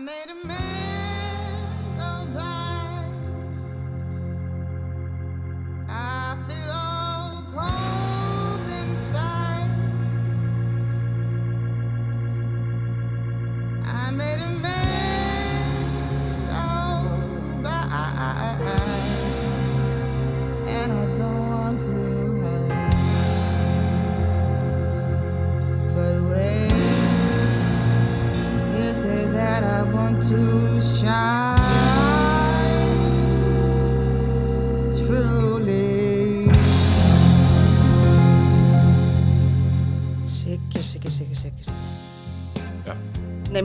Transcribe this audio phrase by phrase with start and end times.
[0.00, 0.79] made a man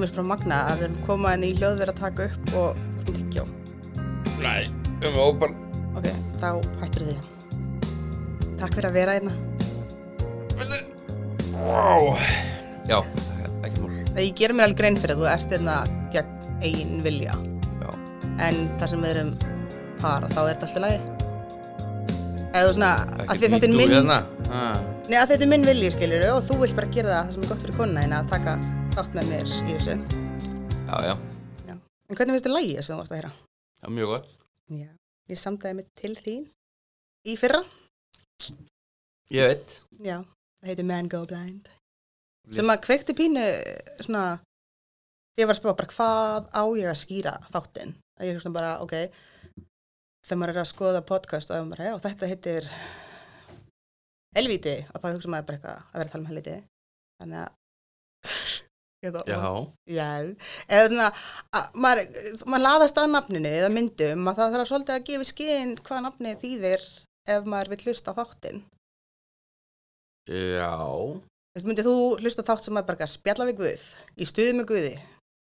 [0.05, 3.17] er bara magna að við erum komað inn í hljóðverð að taka upp og hvernig
[3.17, 3.43] tyggjó.
[4.39, 4.63] Nei,
[5.09, 5.57] um ópan.
[5.97, 6.07] Ok,
[6.39, 6.49] þá
[6.83, 7.19] hættur þið.
[8.61, 9.33] Takk fyrir að vera hérna.
[11.55, 12.15] Wow.
[12.87, 12.99] Já,
[13.65, 13.91] ekki mál.
[14.15, 15.77] Ég gerir mér alveg grein fyrir að þú ert hérna
[16.15, 16.34] gegn
[16.65, 17.35] eigin vilja.
[17.81, 17.89] Já.
[18.47, 19.31] En þar sem við erum
[20.01, 20.99] par, þá er þetta alltaf lagi.
[22.55, 22.91] Eða svona,
[23.25, 24.19] að þetta er minn, Hérna.
[25.05, 27.45] Nei, að þetta er minn vilji, skiljur og þú vilt bara gera það, það sem
[27.45, 28.53] er gott fyrir konuna hérna að taka
[28.95, 29.95] þátt með mér í þessu.
[30.85, 31.15] Já, já.
[31.67, 31.75] Já.
[31.75, 33.31] En hvernig finnst þið lagið sem þú varst að heyra?
[33.83, 34.31] Já, mjög gott.
[34.71, 34.87] Já.
[35.29, 36.43] Ég samdæði mig til þín
[37.25, 37.61] í fyrra.
[39.33, 39.79] Ég veit.
[40.05, 40.17] Já.
[40.61, 41.69] Það heitir Man Go Blind.
[42.53, 43.43] Sem að kveikti pínu
[44.05, 44.25] svona,
[45.39, 47.95] ég var að spá bara hvað á ég að skýra þáttinn.
[48.19, 48.95] Að ég er svona bara, ok,
[50.25, 52.69] þegar maður er að skoða podcast og maður, já, þetta heitir
[54.35, 56.55] helvíti og þá hugsa maður bara eitthvað að vera að tala um helvíti.
[57.21, 57.51] Þannig að,
[60.79, 61.09] eða
[61.83, 66.39] maður, laðast að nafninu eða myndum að það þarf svolítið að gefa skinn hvað nafnið
[66.41, 66.87] þýðir
[67.35, 68.63] ef maður vil hlusta á þáttinn.
[70.25, 70.71] Já.
[71.63, 73.83] Myndið þú hlusta þátt sem bara að spjalla við Guð,
[74.19, 74.95] í stuði með Guði,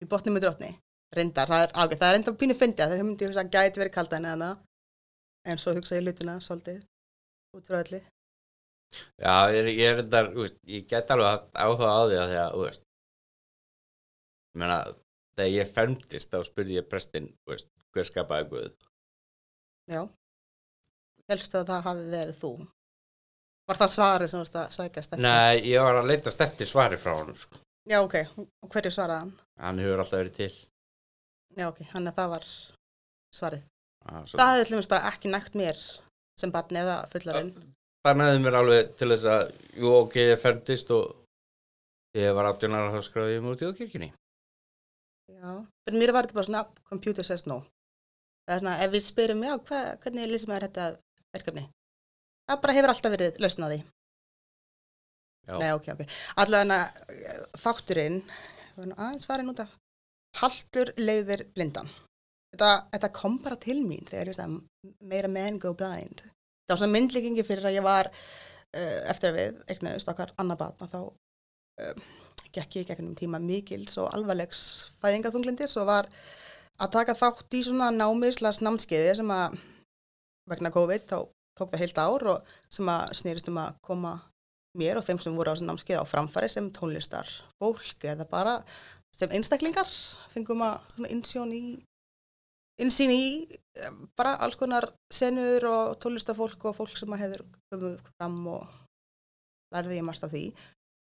[0.05, 0.71] í botni með drottni,
[1.17, 3.83] reyndar, það er, ágætt, það er reyndar pínu fyndið að þau myndið hugsa að gæti
[3.83, 4.51] verið kalda en eða
[5.53, 6.83] en svo hugsa ég hlutina svolítið
[7.59, 8.01] út frá öllu.
[9.19, 12.53] Já, ég, er- þetta, veist, ég get alveg haft áhuga á því að því að,
[12.55, 12.85] þú veist,
[14.55, 14.79] ég meina,
[15.35, 18.71] þegar ég fermtist þá spurði ég prestinn, veist, hver skapaði Guð?
[19.91, 20.03] Já.
[21.31, 22.53] Helstu að það hafi verið þú.
[23.65, 25.25] Var það svarið sem þú varst að sækjast eftir?
[25.25, 27.64] Nei, ég var að leitast eftir svari frá honum, sko.
[27.91, 28.15] Já, ok.
[28.65, 29.33] Og hverju svaraði hann?
[29.61, 30.53] Hann hefur alltaf verið til.
[31.59, 31.83] Já, ok.
[31.93, 32.47] Hann að það var
[33.35, 33.67] svarið.
[34.05, 35.79] Ah, Það hefði til dæmis bara ekki nægt mér
[36.41, 37.53] sem barn eða fullarinn.
[38.05, 41.15] Það næði mér alveg til þess að, jú, ok, ég fermtist og
[42.19, 44.11] ég var 18 ára þá skráði mér út í kirkjunni.
[45.33, 45.53] Já.
[45.87, 47.63] Fyrir mér var þetta bara svona computer says no.
[48.45, 50.89] Það er svona, ef við spyrum, já, hva, hvernig lýsum maður þetta
[51.37, 51.65] verkefni?
[52.51, 53.79] Það bara hefur alltaf verið lausn á því.
[55.45, 55.57] Já.
[55.61, 56.05] Nei, ok, ok.
[56.41, 56.79] Allavega
[57.61, 58.23] þátturinn,
[58.81, 59.75] aðeins farin út af,
[60.41, 61.91] haltur leiðir blindan.
[62.55, 66.23] Þetta, þetta kom bara til mín þegar ég veist að meira men go blind.
[66.65, 70.61] Það var svona myndlíkingi fyrir að ég var uh, eftir að við eignuðust okkar annað
[70.63, 72.05] batna þá uh,
[72.55, 74.63] gekk ég gegnum tíma mikils og alvarlegs
[75.03, 76.09] fæðingaþunglindis og var
[76.81, 79.59] að taka þátt í svona námislas námskeiði sem að
[80.51, 81.19] vegna COVID þá
[81.59, 84.15] tók það heilt ár og sem að snýrist um að koma
[84.79, 87.31] mér og þeim sem voru á þessu námskeið á framfæri sem tónlistar
[87.63, 88.59] fólk eða bara
[89.15, 89.91] sem einstaklingar
[90.33, 91.65] fengum að insjón í
[92.83, 93.27] insýn í
[93.79, 98.65] eh, bara alls konar senur og tónlistafólk og fólk sem að hefur komið fram og
[99.75, 100.47] lærði ég margt af því.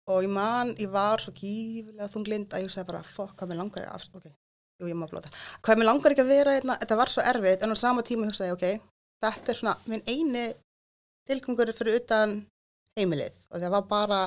[0.09, 3.59] Og ég man, ég var svo gífilega þunglind að ég sagði bara, fokk, hvað mér
[3.61, 4.31] langar að, ok,
[4.81, 7.65] jú, ég má blóta, hvað mér langar ekki að vera, hérna, þetta var svo erfitt,
[7.67, 8.95] en á sama tíma hugsaði ég, ok,
[9.27, 10.47] þetta er svona minn eini
[11.29, 12.39] tilgangur fyrir utan
[12.99, 14.21] heimilið og það var bara,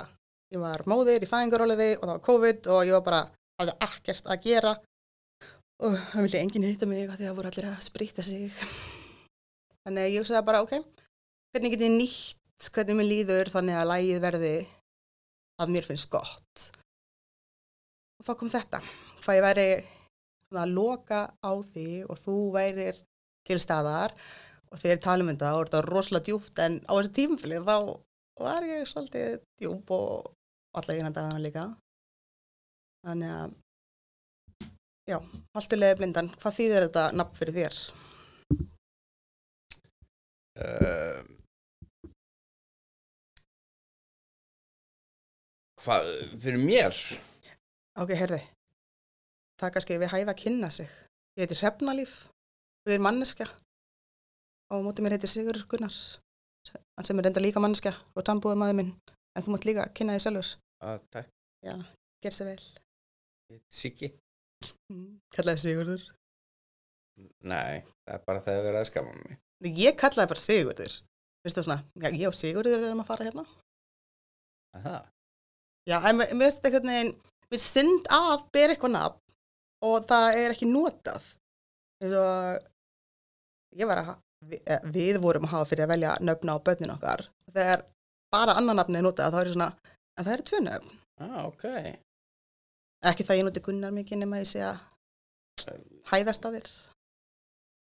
[0.54, 3.22] ég var móðir í fæðingarólefi og það var COVID og ég var bara,
[3.62, 4.74] hafði ekkert að gera
[5.82, 8.60] og það vildi enginn hitta mig því að það voru allir að sprýta sig.
[9.82, 10.76] Þannig ég hugsaði bara, ok,
[11.52, 14.54] hvernig get ég nýtt, hvernig mér líður þannig að lægið verði
[15.62, 16.68] að mér finnst gott.
[18.22, 18.82] Og þá kom þetta,
[19.24, 19.68] hvað ég væri
[20.52, 22.98] að loka á því og þú værir
[23.48, 24.14] til staðar
[24.72, 27.76] og þegar talum um þetta og þetta var rosalega djúpt en á þessu tímfili þá
[28.46, 30.32] var ég svolítið djúp og
[30.78, 31.66] alla eina dagana líka.
[33.06, 33.54] Þannig að,
[35.10, 35.18] já,
[35.58, 37.80] haltulega blindan, hvað þýðir þetta nafn fyrir þér?
[40.62, 41.22] Uh,
[45.82, 46.12] hvað,
[46.44, 47.04] fyrir mér?
[48.02, 48.42] Ok, heyrðu,
[49.58, 50.92] það er kannski við hæfa að kynna sig.
[51.40, 52.16] Ég heiti Hrefnalíf,
[52.86, 53.50] við erum manneskja
[54.72, 55.96] og móti mér heiti Sigur Gunnar,
[57.02, 58.92] hann sem er reynda líka manneskja og sambúið maður minn,
[59.34, 60.50] en þú mátt líka kynna þig sjálfur.
[60.86, 61.30] Ah, takk,
[61.66, 61.76] Já,
[62.22, 62.66] gerð sér vel.
[63.70, 64.10] Siggi.
[65.36, 66.04] Kallaði Sigurður.
[67.46, 69.40] Nei, það er bara þegar við erum að skama mig.
[69.78, 70.96] Ég kallaði bara Sigurður.
[71.42, 73.46] Veistu svona, já, ég og Sigurður erum að fara hérna.
[74.78, 74.98] Aha.
[75.90, 77.14] Já, en mér finnst einhvern veginn,
[77.52, 79.22] mér synd að bera eitthvað nafn
[79.90, 81.32] og það er ekki notað.
[82.02, 82.68] Eins og,
[83.78, 84.12] ég var að,
[84.46, 87.26] við, eh, við vorum að hafa fyrir að velja nöfna á börnin okkar.
[87.52, 87.86] Þegar
[88.32, 89.70] bara annan nafni er notað, þá er ég svona,
[90.18, 90.96] en það eru tvö nöfn.
[91.22, 91.66] Ah, ok.
[93.12, 94.80] Ekki það ég noti Gunnar mikið nema ég sé að
[96.12, 96.72] hæðast að þér.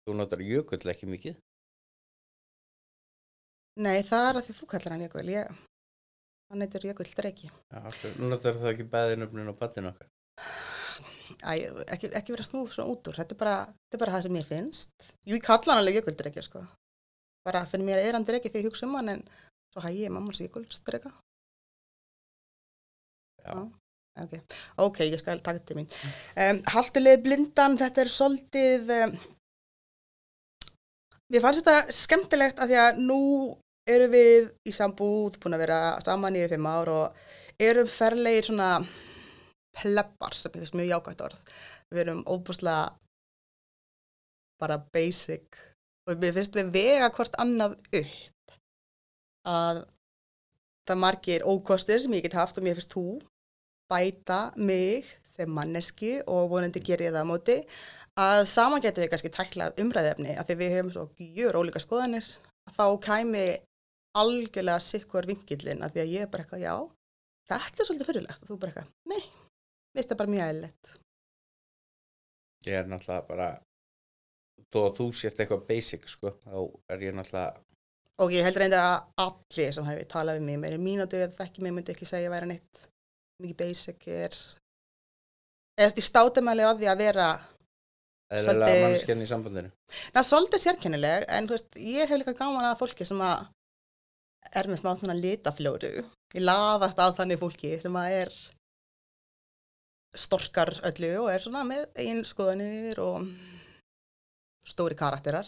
[0.05, 1.37] Þú notar jökull ekki mikið.
[3.79, 5.29] Nei, það er að því þú kallar hann Jökull.
[5.31, 5.59] Ég,
[6.51, 7.11] hann heitir Jökull
[7.89, 8.01] ok.
[8.19, 10.09] Nú notar það ekki bæði nöfnin á pattinu okkar.
[11.39, 11.51] Æ,
[11.95, 13.17] ekki, ekki vera að snúfa svona út úr.
[13.19, 13.55] Þetta er bara,
[13.87, 15.09] þetta er bara það sem ég finnst.
[15.23, 16.63] Jú, ég kalla hann alveg Jökull Dreki, sko.
[17.47, 19.21] Bara fyrir mér er hann Dreki þegar ég hugsa um hann, en
[19.73, 21.13] svo hæ ég mamma hans Jökull Dreka.
[23.43, 23.53] Já.
[23.53, 23.61] Já.
[24.19, 24.33] Ok,
[24.75, 25.87] ok, ég skal taka til mín.
[26.35, 29.13] Um, Haltuleg blindan, þetta er svolítið, um,
[31.31, 33.19] mér fannst þetta skemmtilegt að því að nú
[33.89, 37.21] erum við í sambúð, búin að vera saman í fimm ár og
[37.59, 38.73] erum ferlegir svona
[39.75, 41.43] pleppar sem er mjög jákvægt orð.
[41.93, 42.89] Við erum óbúslega
[44.59, 45.61] bara basic
[46.09, 48.57] og mér finnst við vega hvort annað upp.
[49.47, 49.83] Að
[50.89, 53.05] það margir ókostir sem ég get haft og mér finnst þú
[53.89, 57.57] bæta mig sem manneski og vonandi ger ég það á móti.
[58.19, 61.05] Að saman getum við kannski tæklað umræðefni að því við hefum svo
[61.39, 62.27] gjör ólíka skoðanir
[62.75, 63.45] þá kæmi
[64.19, 66.73] algjörlega sikkur vingillin að því að ég er bara eitthvað já,
[67.49, 69.21] þetta er svolítið fyrirlegt og þú bara eitthvað, nei,
[69.89, 70.91] mér finnst það bara mjög eðlilegt.
[72.67, 73.49] Ég er náttúrulega bara,
[74.69, 76.57] þó að þú sért eitthvað basic, sko, þá
[76.93, 77.65] er ég náttúrulega,
[78.19, 81.61] Og ég held reyndar að allir sem hefur talað við mig meiri mínútu eða þekki
[81.63, 82.81] mig myndi ekki segja að vera neitt
[83.39, 84.35] mikið basic er
[85.79, 87.27] eða því státumæli á því að vera
[88.27, 89.71] eðlilega Svolítið- mannskjarni í sambandinu.
[90.13, 93.47] na, svolítið sérkennileg en veist, ég hef líka gaman að fólki sem að
[94.51, 95.93] er með smá svona litafljóru
[96.35, 98.35] ég laðast að þannig fólki sem að er
[100.17, 103.27] storkar öllu og er svona með eigin skoðanir og
[104.67, 105.47] stóri karakterar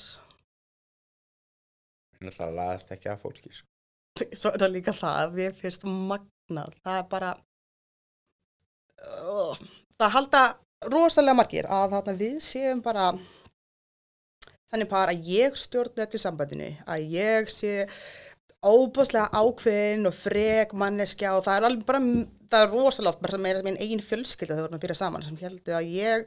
[2.21, 3.67] Ég náttúrulega laðast ekki að fólki, sko.
[4.39, 7.31] svo er það líka það, við fyrst magnað, það er bara
[9.25, 9.61] uh,
[9.97, 10.41] það halda
[10.91, 13.11] rosalega margir að þarna við séum bara
[14.71, 17.87] þannig par að ég stjórna öllu sambandinu, að ég sé
[18.61, 22.03] óbúslega ákveðin og frek manneskja og það er alveg bara,
[22.51, 25.25] það er rosalega oft bara meira minn eigin fjölskylda þegar við erum að byrja saman
[25.27, 26.25] sem heldur að ég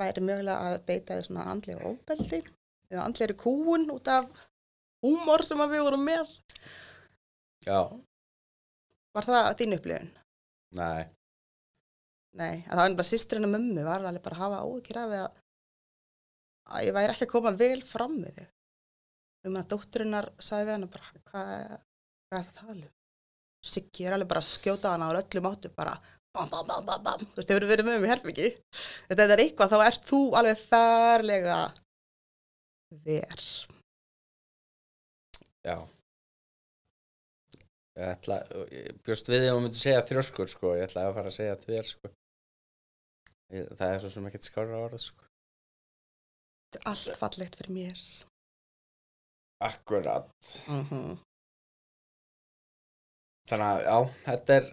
[0.00, 2.40] væri mögulega að beita því svona andlega ofbeldi
[2.92, 4.28] eða andlegri kúun út af
[5.04, 6.38] húmor sem við vorum með
[7.62, 7.78] Já,
[9.14, 10.08] Var það þín upplifun?
[10.74, 11.04] nei,
[12.32, 15.10] Nei, að það var bara sýsturinn og mömmu var alveg bara að hafa áhyggjur af
[15.18, 15.34] að,
[16.72, 18.46] að ég væri ekki að koma vel fram við þig.
[19.46, 21.52] Um að dótturinnar sagði við hana bara, hvað,
[22.30, 22.94] hvað er það að tala um?
[23.62, 25.94] Siggi er alveg bara að skjóta hana á öllum áttu bara
[26.32, 27.22] bam, bam, bam, bam, bam.
[27.22, 28.50] Þú veist, hefur verið með mig í herbyggi.
[29.10, 31.58] Þetta er eitthvað, þá ert þú alveg ferlega
[33.06, 33.44] ver.
[35.62, 35.76] já.
[37.92, 38.38] Ég ætla,
[38.72, 41.90] ég bjóst við maður myndi segja þrjóskur, sko, ég ætla að fara að segja þvér,
[41.90, 42.12] sko.
[43.52, 45.26] Ég, það er svo sem ekkert skára orð, sko.
[46.72, 48.06] Þetta er allt fallegt fyrir mér.
[49.68, 50.32] Akkurat.
[50.66, 51.20] Mm
[53.50, 53.96] Þannig að, já,
[54.28, 54.70] þetta er,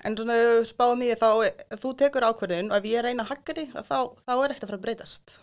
[0.00, 1.28] En svona spáum í því þá,
[1.82, 4.70] þú tekur ákvörðun og ef ég reyna að hakka því, þá, þá er ekkert að
[4.70, 5.34] fara að breytast.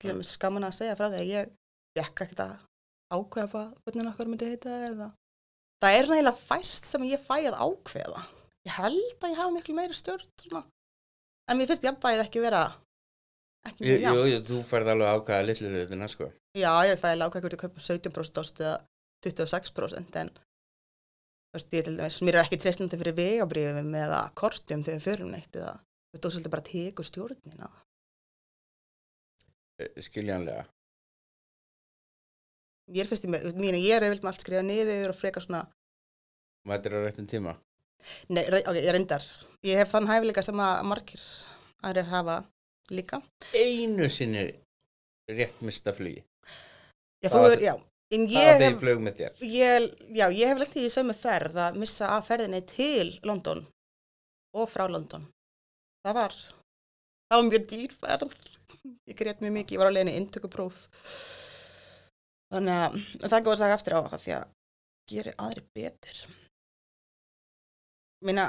[0.00, 1.50] Til dæmis gaman að segja frá því að ég
[1.98, 2.54] fekk ekkert að
[3.14, 5.10] ákveða hvað hvernig okkar myndi heita eða.
[5.84, 8.24] Það er heila fæst sem ég fæ að ákveða.
[8.64, 10.64] Ég held að ég hafa miklu meiri stjórn svona.
[11.44, 12.64] En mér finnst jafnvægið ekki vera
[13.68, 14.48] ekki jú, mjög jú, jú, jafnt.
[14.48, 16.30] þú færð alveg ákvæða litlu hlutina, sko.
[16.56, 18.78] Já, ég fæ alveg ákveða hvort ég kaupa 17% ost eða
[19.24, 20.30] 26% en
[21.54, 25.34] veist, ég til dæmis, mér er ekki treystandi fyrir vegabrifum eða kortum þegar við förum
[25.34, 27.70] neitt eða þú veist, þú svolítið bara tekur stjórnina.
[29.82, 30.66] Eh, Skiljanlega.
[32.94, 35.64] Ég finnst, ég, mín, ég er með allt skrifa niður og freka svona,
[36.68, 37.56] Mætir á réttum tíma.
[38.28, 39.24] nei, ok, ég reyndar,
[39.64, 41.24] ég hef þann hæfileika sem að margir
[41.84, 42.36] aðrir hafa
[42.90, 43.20] líka.
[43.52, 44.46] Einu sinni
[45.28, 46.22] rétt mista flugi.
[47.24, 47.74] Já, þú er, já,
[48.12, 49.38] Það því flug með þér.
[49.54, 53.64] ég, já, ég hef lagt í sömu ferð að missa af ferðinni til London
[54.54, 55.24] og frá London.
[56.04, 56.36] Það var,
[57.30, 58.36] það var mjög dýr ferð.
[59.08, 60.84] Ég grét mjög mikið, ég var á leiðinni inntökupróf.
[62.52, 64.46] Þannig að en það góð að sagja eftir á það því að
[65.10, 66.22] gerir aðri betur.
[68.24, 68.46] Minna,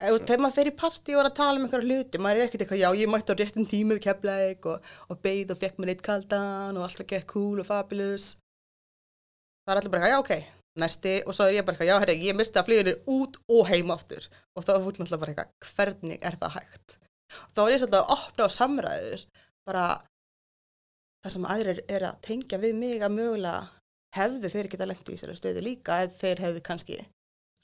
[0.00, 2.64] þegar maður fer í partí og er að tala um einhverja hluti, maður er ekkert
[2.64, 5.92] eitthvað, já, ég mætti á réttum tíma við keflæk og, og beigð og fekk mér
[5.92, 8.36] eitt kaldan og allt var gett cool og fabulous.
[9.66, 11.96] Það er allir bara eitthvað, já, ok, næsti, og svo er ég bara eitthvað, já,
[12.02, 14.28] herri, ég misti að fluginu út og heim aftur.
[14.54, 16.98] Og þá er fólk náttúrulega bara eitthvað, hvernig er það hægt?
[17.56, 19.24] Þá er ég svolítið að opna á samræður,
[19.66, 19.86] bara
[21.24, 23.56] það sem aðrir er að tengja við mig að mögulega
[24.16, 27.00] hefðu þeir geta lengt í þessari stöðu líka eða þeir hefðu kannski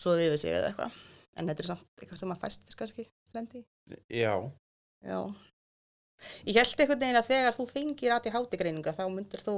[0.02, 0.98] svoðið yfir sig eða eitthvað.
[1.38, 3.62] En þetta er samt eitthvað sem að fæstir kannski lendi.
[4.10, 4.34] Já,
[5.02, 5.18] Já.
[6.46, 9.54] Ég held einhvern veginn að þegar þú fengir aðti hátigreininga þá myndir þú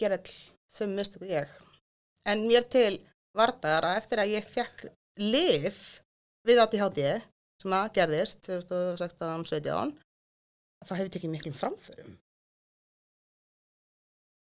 [0.00, 0.34] gera all
[0.70, 1.50] sem mistu ég.
[2.28, 2.98] En mér til
[3.36, 4.86] vartar að eftir að ég fekk
[5.20, 5.80] lif
[6.46, 7.10] við háti
[7.62, 9.94] sem að gerðist 2016-17
[10.84, 12.16] það hefur tekið miklum framförum.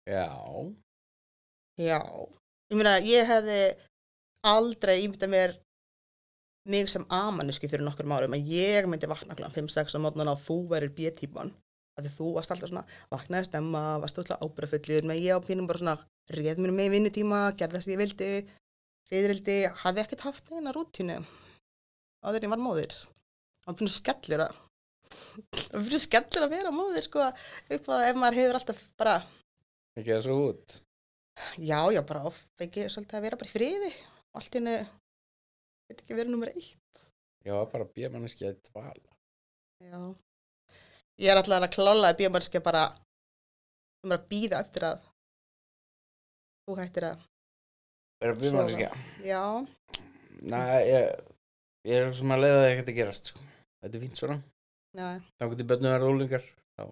[0.08, 0.29] já,
[1.79, 2.01] Já.
[2.70, 3.60] Ég meina, ég hefði
[4.46, 5.56] aldrei ímyndað mér
[6.70, 9.48] mig sem amanuski fyrir nokkur árum að ég myndi vakna kl.
[9.53, 11.53] 5-6 á mótnan og þú verir B-típan
[12.00, 15.70] af því þú varst alltaf svona, vaknaði stemma varst alltaf ábyrðafullur, með ég á pínum
[15.70, 15.98] bara svona
[16.34, 18.32] réð mér með vinnutíma, gerði það sem ég vildi
[19.10, 21.20] fyririldi, hafði ekkert haft eina rútínu
[22.24, 22.96] áður en ég var móðir
[23.68, 24.58] og finnst skellur að
[25.74, 29.18] og finnst skellur að vera móðir sko upp að ef maður hefur alltaf bara
[30.00, 30.79] ekki það svo út.
[31.58, 34.75] Já, já, bara of, fengi svolítið að vera bara í friði og allt í hennu,
[35.89, 37.03] veit ekki verið nummer eitt.
[37.48, 39.15] Já, bara bjömanneski að dvala.
[39.79, 40.01] Já.
[41.20, 42.86] Ég er alltaf að klála að bíómannskja bara,
[44.00, 45.02] sem er að býða eftir að
[46.68, 47.26] þú hættir að,
[48.20, 48.88] Er það bjömanneski?
[49.28, 49.42] já,
[50.40, 51.10] Næ, ég,
[51.88, 53.44] ég er sem að leiða það ekkert að gerast, sko.
[53.84, 54.38] Þetta er fínt svona.
[55.00, 56.46] Þá getur börnum að vera ólingar.
[56.80, 56.84] Þá,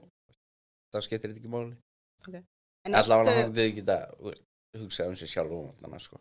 [0.91, 2.41] þá skiptir þetta ekki máli.
[2.87, 6.19] En Allavega hann getur ekki að hugsa um sig sjálf og þannig, sko.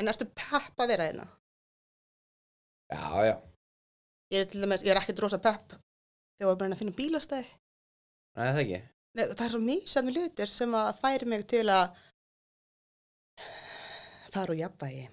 [0.00, 1.26] en ertu pepp að vera hérna?
[2.90, 3.36] Já, já.
[4.34, 5.74] Ég, dæmis, ég er ekki drosa pepp
[6.40, 7.48] þegar ég er bara að finna bílastæði.
[8.38, 8.80] Nei, það ekki.
[9.10, 11.96] Nei, það er svo mísandi hlutir sem að færi mig til að
[14.30, 15.08] fara úr jafnvægi.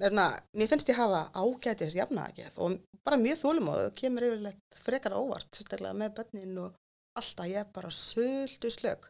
[0.00, 4.78] Þannig að mér finnst ég hafa ágætis jafnægið og bara mjög þólumóð og kemur yfirleitt
[4.82, 6.72] frekar óvart, sérstaklega með börnin og
[7.20, 9.06] alltaf ég er bara söldu slög.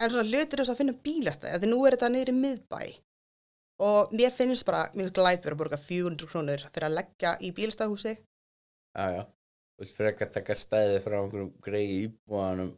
[0.00, 2.80] En svona hlutir þess að finna bílastæði, því nú er þetta niður í miðbæ
[3.86, 8.14] og mér finnst bara mjög glæpur að borga 400 krónur fyrir að leggja í bílastæðhúsi.
[9.76, 12.72] Vilt frekar taka stæði frá einhverjum greiði íbúanum.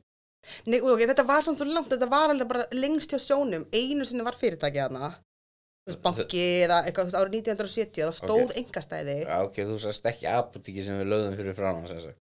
[0.71, 4.07] Nei, ok, þetta var samt svo langt, þetta var alveg bara lengst hjá sjónum, einu
[4.07, 5.11] sinni var fyrirtækið hana,
[6.05, 8.49] banki eða eitthvað, árið 1970, það stóð Ok.
[8.52, 8.62] okay.
[8.62, 12.19] engastæði, Já, ok, þú sast ekki apotíki sem við lögðum fyrir sagt.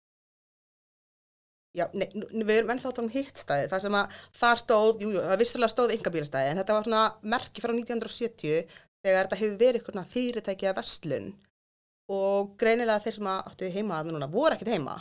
[1.77, 2.07] já, nei,
[2.41, 5.73] við erum ennþá tónum hitt stæði, það sem að þar stóð, jú, jú, það vissulega
[5.73, 7.03] stóð engabílastæði, en þetta var svona
[7.35, 11.27] merki frá 1970, þegar þetta hefur verið eitthvað fyrirtækið að verslun,
[12.13, 14.95] og greinilega þeir sem að áttu heima að núna voru ekkert heima,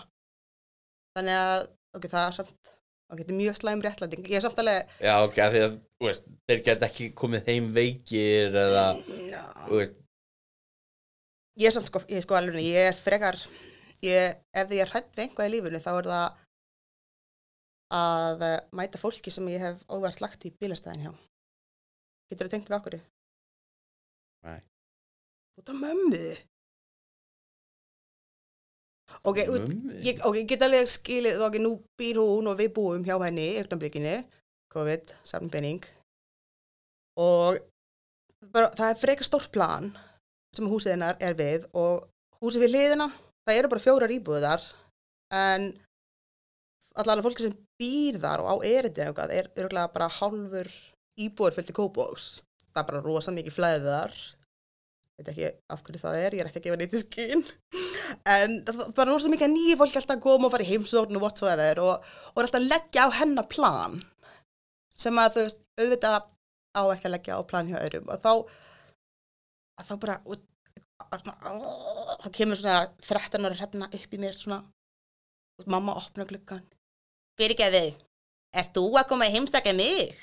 [1.16, 2.72] þannig að, ok, það er samt,
[3.10, 5.76] ok, þetta er mjög slæm réttlæting, ég er samt alveg, Já, ok, af því að,
[6.06, 8.86] veist, þeir geta ekki komið heim veikir eða,
[11.56, 13.38] ég er samt sko, ég er sko alveg, ég er frekar,
[14.04, 16.42] ég, ef ég er hrætt við einhvað í lífinu þá er það
[17.96, 18.42] að
[18.74, 21.12] mæta fólki sem ég hef óvart lagt í bílastæðin hjá.
[22.30, 22.96] Getur þú tengt við okkur?
[24.46, 24.58] Nei.
[25.60, 26.24] Út af mömmu.
[29.26, 29.38] Ok,
[30.02, 33.52] ég, ok, ég get alveg skilið, ok, nú býr hún og við búum hjá henni
[33.52, 34.16] í augnablikinu,
[34.74, 35.86] COVID, saman penning
[37.16, 37.60] og
[38.52, 39.88] bara, það er frekar stórt plan
[40.56, 42.04] sem húsið hennar er við og
[42.42, 43.08] húsið við liðina,
[43.46, 44.66] það eru bara fjórar íbúðar
[45.34, 45.70] en
[46.98, 50.70] allan fólki sem býr þar og á erindi eða er örgulega bara hálfur
[51.16, 52.28] íbúður fyllt í kópóks
[52.76, 54.16] það er bara rosa mikið flæðið þar.
[55.16, 57.44] Veit ekki af hverju það er, ég er ekki að gefa neitt í skinn
[58.36, 61.18] en það er bara rosa mikið nýju fólk alltaf að koma og fara í heimsókn
[61.18, 63.98] og whatsoever og, og er alltaf að leggja á hennar plan.
[64.96, 66.16] Sem að þú veist, auðvitað
[66.76, 68.32] á ekki að leggja á plan hjá öðrum og þá
[69.76, 70.16] að þá bara
[72.22, 74.62] þá kemur svona 13 ára hrefna upp í mér svona
[75.56, 76.64] og mamma opna gluggan
[77.36, 77.90] fyrirgeði,
[78.56, 80.16] ert þú að koma í heimstakja mig?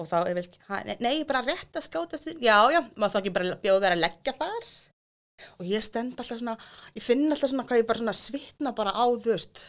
[0.00, 0.46] og þá er vel,
[1.04, 4.04] nei, bara rétt að skjótast við, já, já, maður þá ekki bara bjóða þær að
[4.04, 4.70] leggja þar
[5.58, 6.56] og ég stend alltaf svona,
[6.96, 9.62] ég finn alltaf svona hvað ég bara svona svitna bara á þú veist.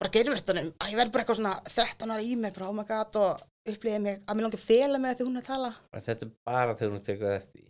[0.00, 2.86] Bara gerurvertunum að ég verð bara eitthvað svona 13 ára í mig bara, oh my
[2.88, 5.50] god, og upplýði mig að mér langi að fela mig að því hún er að
[5.52, 5.72] tala.
[5.92, 7.66] Og Þetta er bara þegar hún tekur það eftir.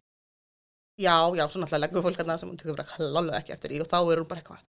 [1.00, 3.80] já, já, svo náttúrulega leggur fólk að sem hún tekur bara klálega ekki eftir í
[3.80, 4.66] og þá er hún bara eitthvað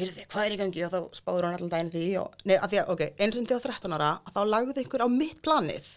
[0.00, 0.84] heyrðu, hvað er í gangi?
[0.86, 3.48] Og þá spáður hún allan daginn því og, nei, að því að, ok, eins og
[3.50, 5.90] þegar 13 ára þá lagði ykkur á mitt planið.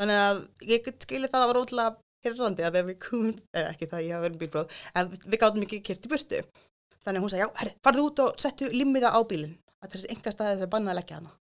[0.00, 0.40] Þannig að
[0.70, 4.04] ég get skilið það að það var ótrúlega hirrandi að við komum, eða ekki það
[4.06, 6.40] ég hafa verið bílbróð, en við, gátum ekki kert í burtu.
[7.00, 10.34] Þannig hún sagði, já, herri, farðu út og settu limmiða á bílinn, að þessi enga
[10.34, 11.34] staði þau bannað að leggja hana.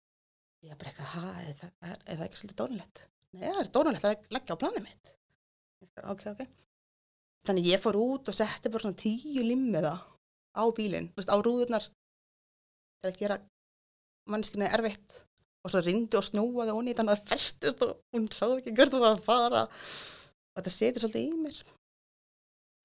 [0.68, 3.04] Ég bara eitthvað, ha, er það, er, er það ekki svolítið dónulegt?
[3.34, 5.14] Nei, það er dónulegt að leggja á planið mitt.
[6.04, 6.44] Ok, ok.
[7.48, 9.94] Þannig ég fór út og setti bara svona tíu limmiða
[10.58, 11.86] á bílinn, á rúðurnar
[13.02, 13.38] til að gera
[14.28, 15.24] mannskinni erfitt
[15.64, 18.94] og svo rindi og snúaði honi þannig að það festist og hún sá ekki hvert
[18.94, 19.64] þú var að fara
[20.58, 21.62] og þetta setur svolítið í mér.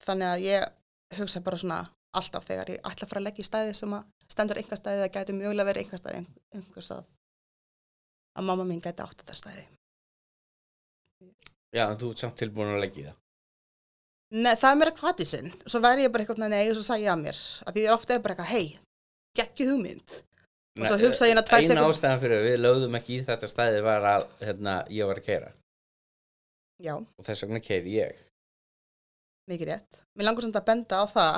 [0.05, 1.79] Þannig að ég hugsa bara svona
[2.13, 4.03] alltaf þegar ég ætla að fara að leggja í stæði sem að
[4.33, 6.19] stendur einhver stæði það gæti mjögulega verið einhver stæði
[6.53, 7.03] einhvers að
[8.37, 9.63] að mamma mín gæti átt þetta stæði
[11.73, 13.15] Já, en þú ert samt tilbúin að leggja í það.
[14.33, 15.47] Nei, það er mér að kvati sinn.
[15.65, 17.89] Svo væri ég bara eitthvað nei og svo sagði ég að mér að því ég
[17.89, 18.67] er ofta bara eitthvað hei,
[19.39, 20.13] geggi hugmynd.
[20.77, 23.25] Og svo hugsa ég hérna tvær Eina sekúndur- ástæðan fyrir að við lögðum ekki í
[23.25, 25.49] þetta stæði var að hérna, ég var að keira
[26.83, 28.21] já, og þess vegna keiri ég.
[29.51, 31.37] mikið rétt mér langur samt að benda á það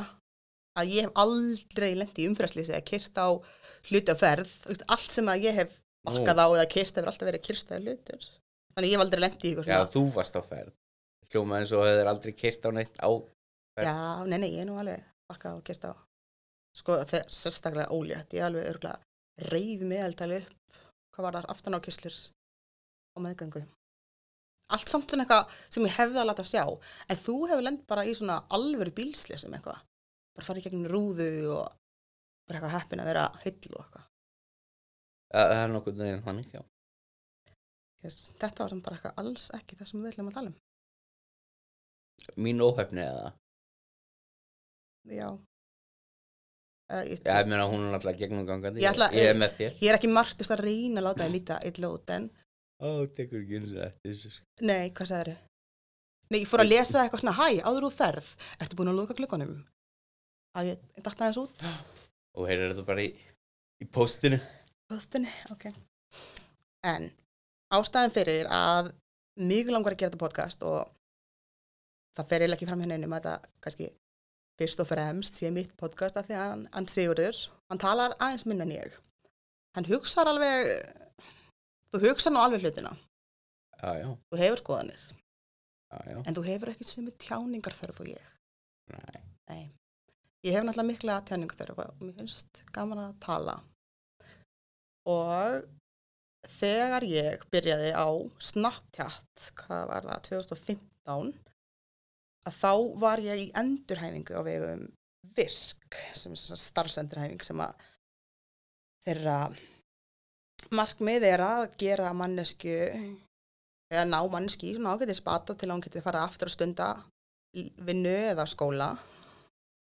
[0.75, 3.27] að ég hef aldrei lendi í umfræðslýsi eða kyrt á
[3.89, 4.55] hluti á ferð
[4.91, 8.25] allt sem að ég hef bakkað á eða kyrt hefur alltaf verið kyrstæði hlutur
[8.75, 10.73] þannig ég hef aldrei lendi í Já, þú varst á ferð.
[11.31, 13.09] Hljóma eins og hefur aldrei keirt á neitt á.
[13.75, 13.87] ferð.
[13.87, 13.95] já,
[14.29, 15.93] nei, nei, ég er nú alveg bakkað og kyrt á
[16.75, 20.79] sko, þegar sérstaklega ólétt ég er alveg örgulega reyfi meðaltali upp
[21.15, 22.19] hvað var þar aftan á kyslur
[23.15, 23.63] og meðgangu
[24.73, 26.63] allt samt svona eitthvað sem ég hefði að láta sjá
[27.09, 29.81] en þú hefur lend bara í svona alvöru bílslisum eitthvað
[30.35, 31.65] bara farið í gegnum rúðu og
[32.47, 34.05] bara eitthvað heppin að vera heill og eitthvað
[35.35, 36.61] Það það er nokkuð neginn þannig, já.
[38.05, 38.17] yes.
[38.39, 40.61] þetta var samt bara eitthvað alls ekki það sem við ætlum að tala um
[42.45, 43.31] Mín óhefni eða.
[45.11, 48.81] já uh, ég, Já, ég meina hún er alltaf gegnum gangandi.
[48.81, 49.75] Ég ætla- ég er með þér.
[49.83, 52.29] ég er ekki margtist að reyna að láta þið líta illa út en
[52.83, 54.01] Ó, tekur ekki eins og þetta.
[54.07, 54.47] þessu, sko.
[54.67, 55.37] nei, hvað sagður
[56.25, 59.15] Nei, ég fór að lesa eitthvað svona, hæ, áður úr ferð, ertu búin að lóka
[59.17, 59.51] klukkanum?
[60.57, 61.65] Að ég datt aðeins út.
[62.33, 63.11] Og heyrir þetta bara í,
[63.83, 64.39] í postinu.
[64.89, 65.67] Böðinni, ok.
[66.89, 67.11] En
[67.77, 68.89] ástæðan fyrir að
[69.37, 70.89] mjög langar að gera þetta podcast og
[72.17, 73.91] það fer eiginlega ekki fram hérna einum að þetta kannski
[74.59, 78.45] fyrst og fremst sé mitt podcast af því að hann, hann Sigurður, hann talar aðeins
[78.47, 78.99] minna en ég.
[79.75, 80.71] Hann hugsar alveg,
[81.95, 82.95] þú hugsar nú alveg hlutina,
[83.75, 85.05] Já, já, þú hefur skoðanir,
[85.91, 88.33] já, en þú hefur ekkert sem er tjáningar þörf og ég.
[88.93, 89.23] Nei.
[89.51, 89.63] Nei.
[90.45, 93.55] Ég hef náttúrulega mikla tjáningu þörf og mér finnst gaman að tala.
[95.09, 95.65] Og
[96.55, 98.07] þegar ég byrjaði á
[98.41, 101.33] Snapchat, hvað var það, 2015,
[102.45, 104.85] að þá var ég í endurhæfingu á vegum
[105.35, 107.87] VIRK, sem er svona starfsendurhæfing sem að
[109.05, 109.39] þeirra
[110.73, 112.75] markmið er að gera mannesku
[113.91, 116.89] eða ná manneski í svona ágætið spata til að hún geti fara aftur að stunda
[117.55, 118.89] vinnu eða skóla.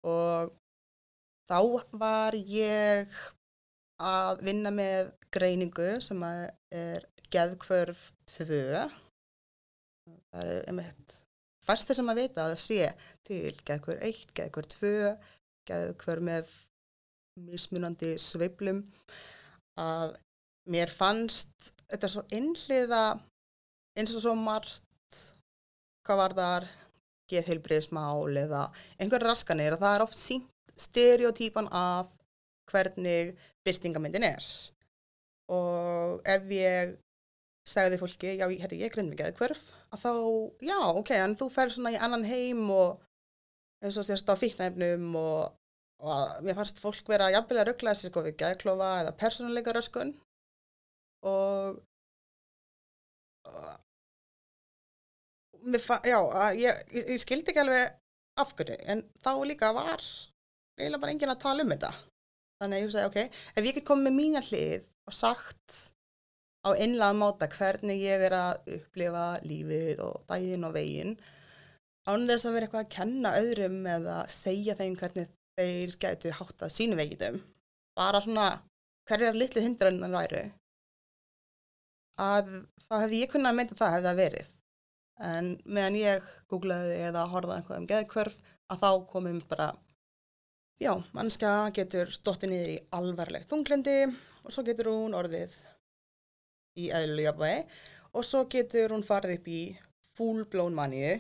[0.07, 0.53] Og
[1.47, 1.59] þá
[1.97, 3.15] var ég
[4.03, 8.59] að vinna með greiningu sem er geðkvörf 2
[10.07, 11.17] það er einmitt
[11.67, 12.91] fæstir sem að vita að það sé
[13.27, 14.93] til geðkvör 1, geðkvör 2
[15.71, 16.53] geðkvör með
[17.47, 18.85] mismunandi sveiflum
[19.81, 20.15] að
[20.73, 23.05] mér fannst þetta svo innliða
[23.97, 25.23] eins og svo margt
[26.07, 26.69] hvað var þar
[27.31, 28.67] geðheilbriðismál eða
[29.03, 32.13] einhver raskanir og það er oft sínt stereotypan af
[32.71, 33.35] hvernig
[33.67, 34.47] byrtingamyndin er.
[35.53, 36.97] Og ef ég
[37.67, 39.63] sagði fólki, já, herri, ég grind mikið eða hverf,
[39.95, 40.13] að þá,
[40.69, 43.01] já, ok, en þú fer svona í annan heim og
[43.83, 45.57] eins og sérst á fíknæfnum og,
[46.03, 49.75] og að, mér fannst fólk vera jafnvel að ruggla þessi sko við gæðklofa eða persónuleika
[49.75, 50.15] röskun
[51.25, 51.81] og,
[55.83, 57.97] fann, já, að ég, ég, ég skildi ekki alveg
[58.41, 60.05] af hverju, en þá líka var
[60.77, 61.93] eiginlega bara enginn að tala um þetta.
[62.61, 65.79] Þannig að ég hugsaði, ok, ef ég get komið með mína hlið og sagt
[66.67, 71.15] á einlega máta hvernig ég er að upplifa lífið og daginn og veginn
[72.07, 76.75] án þess að vera eitthvað að kenna öðrum eða segja þeim hvernig þeir gætu háttað
[76.75, 77.39] sínu vegitum
[77.99, 78.49] bara svona
[79.09, 80.43] hverjar litlu hindrannar væru
[82.21, 82.53] að
[82.87, 84.53] þá hefði ég kunnað að mynda það hefði það verið.
[85.27, 88.39] En meðan ég googlaði eða horfaði eitthvað um geðkvörf
[88.73, 89.71] að þá komum bara
[90.83, 93.97] já, mannska getur dottið niður í alvarlegt þunglindi
[94.45, 95.55] og svo getur hún orðið
[96.77, 97.63] í eðlulega jafnvægi
[98.13, 99.61] og svo getur hún farið upp í
[100.17, 101.15] full blown manju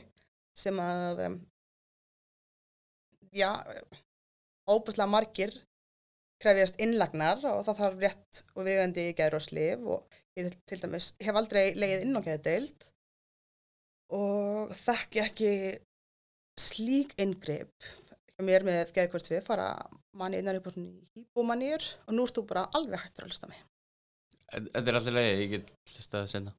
[0.56, 1.22] sem að
[3.36, 3.50] já
[4.66, 5.54] óbúslega margir
[6.42, 11.12] krefjast innlagnar og það þarf rétt og viðandi geður og slif og ég til, dæmis
[11.22, 12.88] hef aldrei leið inn á geðdeild
[14.16, 15.52] og þekki ekki
[16.60, 17.88] slík inngrip
[18.36, 19.70] hjá mér með geðkvort við fara
[20.16, 23.58] manni innan upp svona hýbúmanýr og nú ert þú bara alveg hættur að lusta mig.
[24.52, 26.56] Þetta er alltaf leið, ég get hlustaði senna.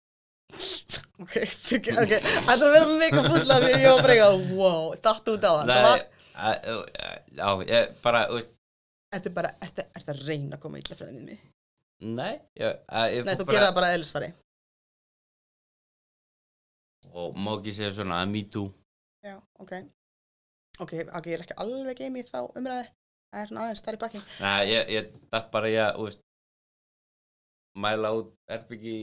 [1.17, 4.83] Ok, ok, það er að vera mega full af því ég var bara eitthvað, wow,
[5.01, 5.71] datt út á hann.
[5.71, 6.03] Það var,
[7.33, 8.51] já, ég bara, þú veist,
[9.15, 11.41] Þetta er bara, ertu ertu að reyna að koma illa frá henni mig?
[12.03, 14.29] Nei, ég, að, ég Nei, þú gera það bara eðlisfari.
[17.17, 18.69] Og má ekki segja svona að me too.
[19.25, 19.73] Já, ok.
[20.77, 22.89] Ok, ok, ég er ekki alveg geim í þá umræði.
[23.27, 24.27] Það er svona aðeins þar í bakking.
[24.39, 26.21] Nei, ég, ég datt bara ég, þú veist,
[27.77, 28.97] mæla út erbyggi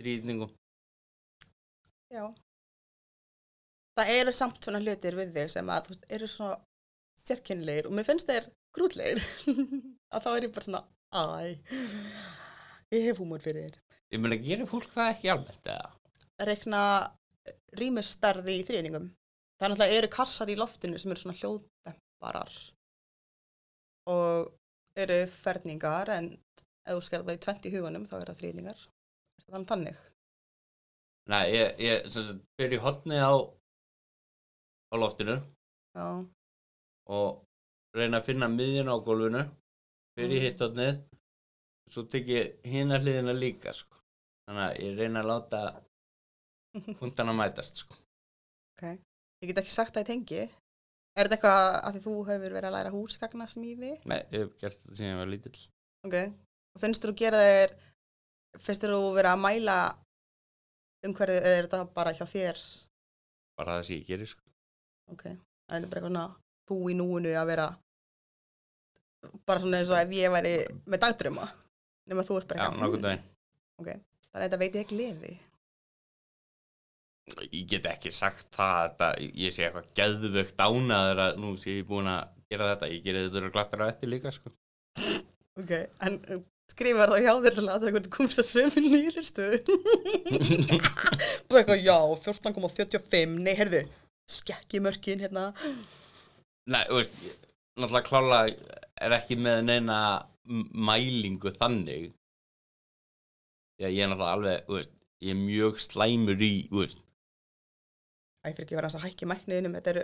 [0.00, 0.50] þrýðningum.
[2.10, 2.24] Já.
[3.98, 6.58] Það eru samt svona hlutir við þig sem að þú veist, eru svona
[7.20, 9.22] sérkynleir og mér finnst þeir grútleir.
[10.14, 11.22] að þá er ég bara svona, æ,
[12.94, 13.80] ég hef húmor fyrir þér.
[14.10, 15.90] Ég meina, gerir fólk það ekki almennt, eða?
[16.48, 16.82] Rekna
[17.78, 19.10] rýmistarði í þrýningum.
[19.60, 22.54] Það er náttúrulega eru kassar í loftinu sem eru svona hljóðdemparar
[24.10, 24.48] og
[24.98, 28.86] eru ferningar en ef þú skerða það í 20 hugunum þá eru það þrýningar.
[29.40, 30.00] Er það þannig?
[31.30, 33.34] Nei, ég, ég, sem sagt, fyrir hotnið á,
[34.90, 35.36] á loftinu
[35.94, 36.06] Já.
[37.12, 37.42] og
[37.94, 39.44] reyna að finna miðjun á gólfinu
[40.18, 41.00] fyrir hitt hotnið
[41.90, 43.98] svo tek ég hina hliðina líka, sko.
[44.46, 45.60] Þannig að ég reyna að láta
[47.02, 47.98] hundana mætast, sko.
[48.76, 48.84] Ok.
[49.40, 50.42] Ég get ekki sagt það í tengi.
[51.18, 53.92] Er þetta eitthvað að því þú hefur verið að læra húsgagnasmíði?
[54.10, 55.56] Nei, ég hef gert þetta sem ég var lítill.
[56.06, 56.16] Ok.
[56.76, 57.74] Og finnst þér að gera þér,
[58.62, 59.78] finnst þér að vera að mæla
[61.08, 62.62] umhverfið eða er þetta bara hjá þér?
[63.58, 64.44] Bara það sem ég gerir, sko.
[65.10, 65.24] Ok.
[65.26, 66.26] Það er bara eitthvað svona
[66.70, 67.66] bú í núinu að vera
[69.46, 70.54] bara svona eins og ef ég væri
[70.86, 71.46] með dagdröma.
[72.08, 72.82] Nefn að þú ert bara Já, eitthvað.
[72.84, 73.24] nokkuð daginn.
[73.80, 73.88] Ok.
[74.30, 75.32] Þannig að þetta veit ég ekki liði.
[77.54, 79.08] Ég get ekki sagt það, þetta,
[79.44, 83.28] ég sé eitthvað geðvögt ánaður að nú sé ég búin að gera þetta, ég gerir
[83.28, 84.50] þetta glattar á eftir líka, sko.
[85.60, 85.70] Ok.
[86.02, 86.40] En uh,
[86.72, 89.78] skrifar það hjá þér til að það hvernig komst að svömmin nýður stöðu.
[91.46, 93.84] Búið eitthvað, já, 14,45, nei, heyrðu,
[94.40, 95.46] skekki mörkin hérna.
[96.70, 97.16] Nei, þú veist,
[97.78, 98.42] náttúrulega klála
[99.00, 99.98] er ekki með neina
[100.90, 102.10] mælingu þannig.
[103.80, 104.90] Já, ég er náttúrulega alveg, veist,
[105.24, 107.00] ég er mjög slæmur í, veist,
[108.40, 110.02] Æ, fyrir ekki hans að hækki mækniðinum, þetta eru,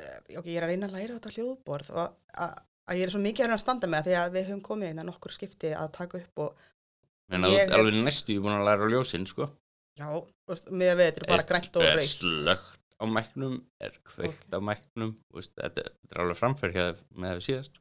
[0.00, 3.20] uh, ok, ég er að reyna að læra þetta hljóðborð og að ég er svo
[3.24, 5.34] mikið að reyna að standa með það því að við höfum komið inn að nokkur
[5.36, 6.62] skipti að taka upp og
[7.32, 9.26] menn að þú Ég ert hef- alveg næstu, ég er búin að læra á ljósin,
[9.28, 9.48] sko.
[10.00, 10.08] já,
[10.72, 12.16] með að við þetta er bara grænt og Er reykt.
[12.24, 17.80] slögt á mæknum, er kveikt á mæknum, veist, þetta, er alveg þér með það síðast.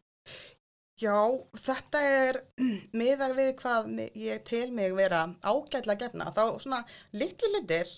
[1.01, 1.17] Já,
[1.57, 2.39] þetta er
[2.99, 6.31] miðað við hvað ég tel mig vera ágætlega gefna.
[6.35, 6.81] Þá svona
[7.17, 7.93] litli hlutir,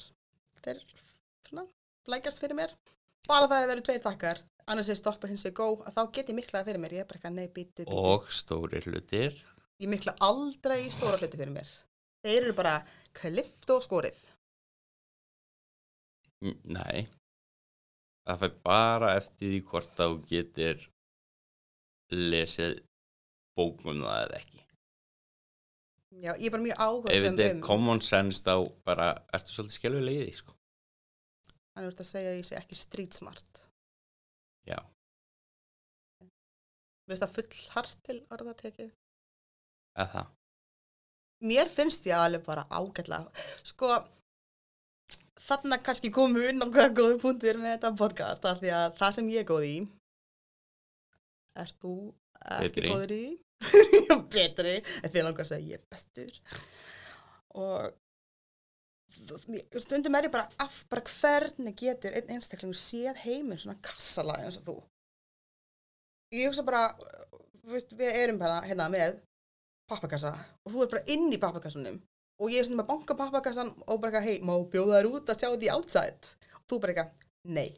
[0.63, 0.84] þeir
[1.49, 1.65] svona
[2.12, 2.75] lækjast fyrir mér.
[3.28, 6.01] Bara það að það eru tveir takkar, annars er stoppa hins er góð, að þá
[6.17, 6.95] get ég miklaði fyrir mér.
[6.95, 7.99] Ég er bara eitthvað, nei, bítu, bítu.
[8.13, 9.41] Og stóri hlutir.
[9.82, 11.71] Ég mikla aldrei stóra hluti fyrir mér.
[12.25, 12.78] Þeir eru bara
[13.17, 14.17] klift og skorið.
[16.45, 17.05] Nei,
[18.27, 20.84] það fær bara eftir því hvort að þú getur
[22.13, 22.75] lesið
[23.58, 24.62] bókum það eða ekki.
[26.15, 28.53] Já, ég er bara mjög Ef áhuga þetta er common sense þá
[28.88, 30.53] bara ertu svolítið skelvilega í sko.
[31.75, 33.65] Þannig að segja að ég sé ekki street smart.
[34.69, 34.79] Já.
[37.05, 38.93] Mér finnst það full hart til orðatekið.
[39.95, 40.31] Eða það.
[41.45, 43.91] mér finnst ég alveg bara ágætlega sko
[45.41, 49.17] þarna kannski komu inn á hvaða góðu punktir með þetta podcast af því að það
[49.17, 49.75] sem ég er góð í
[51.55, 51.95] ert þú
[52.59, 53.25] ekki góður í?
[54.35, 56.33] Betri, en þið langar að segja ég er bestur.
[57.55, 57.93] Og
[59.79, 64.59] stundum er ég bara af, bara hvernig getur einn einstaklingur séð heiminn svona kassalega eins
[64.59, 64.75] og þú?
[66.35, 66.89] Ég hugsa bara
[67.65, 69.21] við erum bara hérna með
[69.89, 70.33] pappakassa
[70.65, 71.97] og þú er bara inn í pappakassanum
[72.41, 75.41] og ég er svona með banka pappakassan og bara hei, má bjóða þér út að
[75.41, 76.33] sjá því outside?
[76.59, 77.69] Og þú bara eitthvað, nei.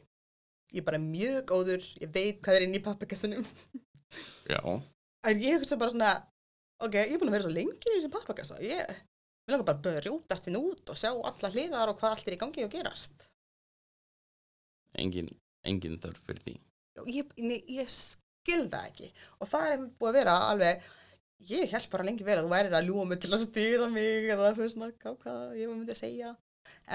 [0.74, 3.46] Ég er bara mjög góður, ég veit hvað er inn í pappakassanum.
[4.48, 4.60] Já.
[5.28, 6.12] en ég hugsa bara svona
[6.80, 8.92] ok, ég er búin að vera svo lengi í þessum pappakassa ég
[9.48, 12.36] vil langar bara að rjútast inn út og sjá alla hliðar og hvað allt er
[12.36, 13.26] í gangi og gerast.
[15.00, 15.30] Engin,
[15.68, 16.54] engin þörf fyrir því.
[17.12, 17.32] ég,
[17.78, 19.10] ég skil það ekki.
[19.40, 20.88] Og það er búið að vera alveg
[21.46, 24.30] ég held bara lengi verið að þú værir að ljúa mig til að stuða mig
[24.32, 26.34] eða þú veist svona hvað, ég myndi að segja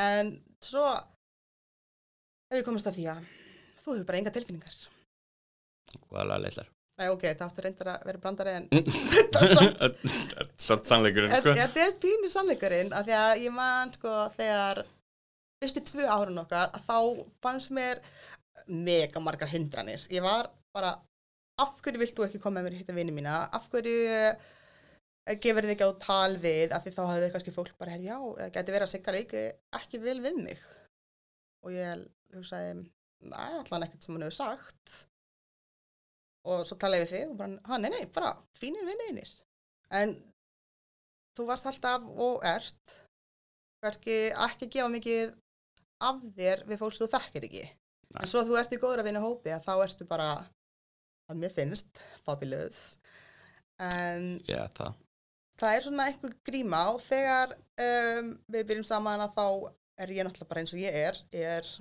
[0.04, 0.84] en svo
[2.52, 3.32] hef ég komist að því að
[3.84, 4.82] þú hefur bara enga tilfinningar
[6.14, 6.70] alveg leyslar.
[7.02, 8.68] Nei, ok, það áttu reyndar að vera brandari en
[10.68, 11.56] satt sannleikurinn, sko.
[11.58, 14.84] Þetta er pínu sannleikurinn af því að ég man sko þegar
[15.64, 18.04] fyrstu tvö árun okkar að þá fannst mér
[18.70, 20.06] mega margar hindranir.
[20.14, 20.94] Ég var bara,
[21.62, 23.36] af hverju vilt þú ekki koma með mér í hitta vini mína?
[23.54, 24.52] Af hverju uh,
[25.44, 26.74] gefur þið ekki á tal við?
[26.74, 29.46] Af því þá hafði kannski fólk bara, já, það geti verið að segja ekki,
[29.80, 30.66] ekki vel við mig.
[31.64, 32.76] Og ég hugsaði,
[33.30, 34.98] næ, allan ekkert sem hann hefur sagt.
[36.44, 39.32] Og svo talaði við þig og bara, ha, nei, nei, bara, fínir vinniðinir.
[39.96, 40.18] En
[41.38, 42.98] þú varst alltaf og ert,
[43.84, 45.32] kannski ekki gefa mikið
[46.04, 47.64] af þér við fólk sem þú þekkir ekki.
[48.14, 48.20] Nei.
[48.26, 50.28] En svo þú ert í góðra vinna hópi að þá ertu bara,
[51.32, 51.90] að mér finnst,
[52.26, 52.82] fabulous.
[53.82, 55.00] En Já, það.
[55.62, 59.46] það er svona einhver gríma og þegar um, við byrjum saman að þá
[60.04, 61.20] er ég náttúrulega bara eins og ég er.
[61.36, 61.74] Ég er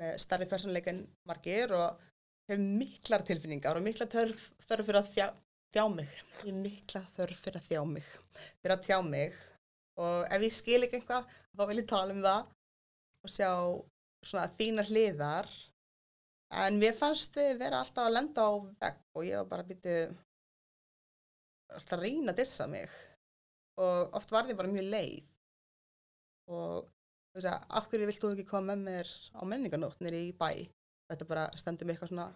[0.00, 2.00] með starri personleika en margir og
[2.50, 5.26] hef miklar tilfinningar og mikla törf, þörf fyrir að þjá,
[5.74, 6.14] þjá mig.
[6.40, 8.12] Ég hef mikla þörf fyrir að þjá mig,
[8.62, 9.38] fyrir að tjá mig
[10.00, 12.52] og ef ég skil ekki eitthvað þá vil ég tala um það
[13.20, 13.50] og sjá
[14.24, 15.50] svona þínar hliðar
[16.50, 19.94] en mér fannst við vera alltaf að lenda á vegg og ég var bara býtu
[21.76, 22.88] alltaf að reyna að dissa mig
[23.80, 25.28] og oft var ég bara mjög leið
[26.50, 26.88] og
[27.30, 30.34] þú veist að af hverju vilt þú ekki koma með mér á menninganótt nýri í
[30.40, 30.50] bæ
[31.10, 32.26] þetta bara stendur mig eitthvað svona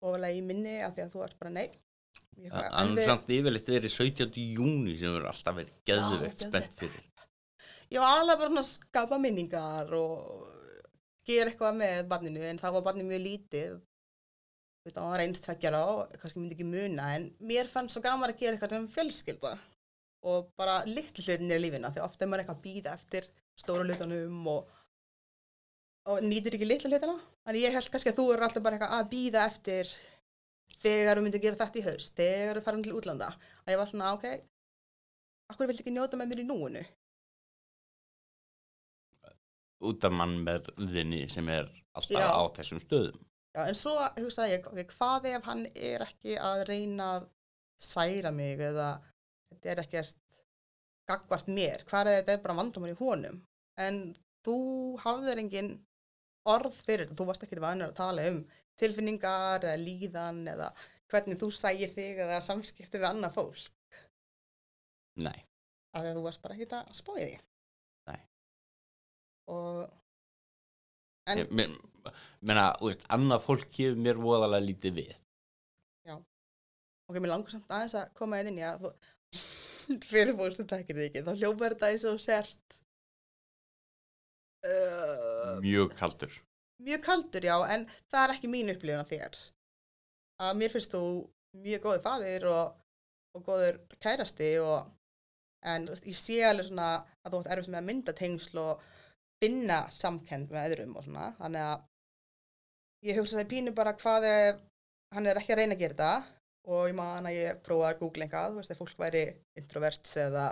[0.00, 1.68] ofalega í minni af því að þú ert bara nei
[2.72, 4.36] Hann við- samt yfirleitt verið 17.
[4.56, 7.04] júni sem verður alltaf verið geðveikt spennt fyrir.
[7.92, 10.46] ég var alveg bara svona að skapa minningar og
[11.28, 13.76] gera eitthvað með barninu en þá var barninu mjög lítið.
[14.84, 18.32] Veist, það var einst tveggjara og kannski myndi ekki muna en mér fannst svo gaman
[18.32, 19.54] að gera eitthvað sem fjölskylda
[20.28, 23.86] og bara litlu hlutinir í lífina því ofta er maður eitthvað að býða eftir stóru
[23.86, 24.70] hlutunum og,
[26.10, 27.18] og nýtir ekki litlu hlutina.
[27.48, 29.92] En ég held kannski að þú er alltaf bara eitthvað að býða eftir
[30.78, 33.32] þegar þú myndir gera þetta í haust þegar þú farum til útlanda.
[33.66, 34.30] Að ég var svona ok
[35.48, 36.82] akkur viltu ekki njóta með mér í núinu
[39.86, 42.30] Út af mann með þinni sem er alltaf Já.
[42.34, 43.18] á þessum stöðum.
[43.54, 47.28] Já, en svo hugsaði ég, ok, hvað ef hann er ekki að reyna að
[47.78, 48.88] særa mig eða
[49.48, 50.40] þetta er ekkert
[51.08, 53.38] gagvart mér, hvað er þetta er bara vandamál í honum
[53.80, 54.00] en
[54.44, 54.58] þú
[55.02, 55.72] hafðir engin
[56.48, 58.40] orð fyrir þetta, þú varst ekki vanur að tala um
[58.78, 60.68] tilfinningar eða líðan eða
[61.10, 64.02] hvernig þú sægir þig eða samskipti við annað fólk
[65.18, 65.38] Nei.
[65.94, 67.38] af því að þú varst bara ekki að spóið því.
[69.48, 69.86] Og
[71.28, 71.74] En- Ég men-
[72.40, 75.14] meina, þú veist, annað fólk gefur mér voðalega lítið við.
[77.08, 78.82] ok, mér langar samt aðeins að koma inn í að
[80.10, 82.78] fyrir fólk sem tekir þig ekki, þá hljópar þetta eins og sért
[84.68, 86.32] uh, Mjög kaldur.
[86.84, 89.38] mjög kaldur, já, en það er ekki mín upplifun af þér.
[90.44, 91.02] Að mér finnst þú
[91.64, 92.76] mjög góður faðir og,
[93.34, 94.92] og góður kærasti og
[95.66, 96.90] en ég sé alveg svona
[97.24, 98.84] að þú átt erfitt með að mynda tengsl og
[99.42, 101.84] finna samkend með öðrum og svona, þannig að
[103.08, 104.64] ég hugsa það pínu bara hvað ef
[105.14, 106.34] hann er ekki að reyna að gera þetta.
[106.68, 109.22] Og ég man að ég prófaði að googla eitthvað, þú veist, ef fólk væri
[109.56, 110.48] introverts eða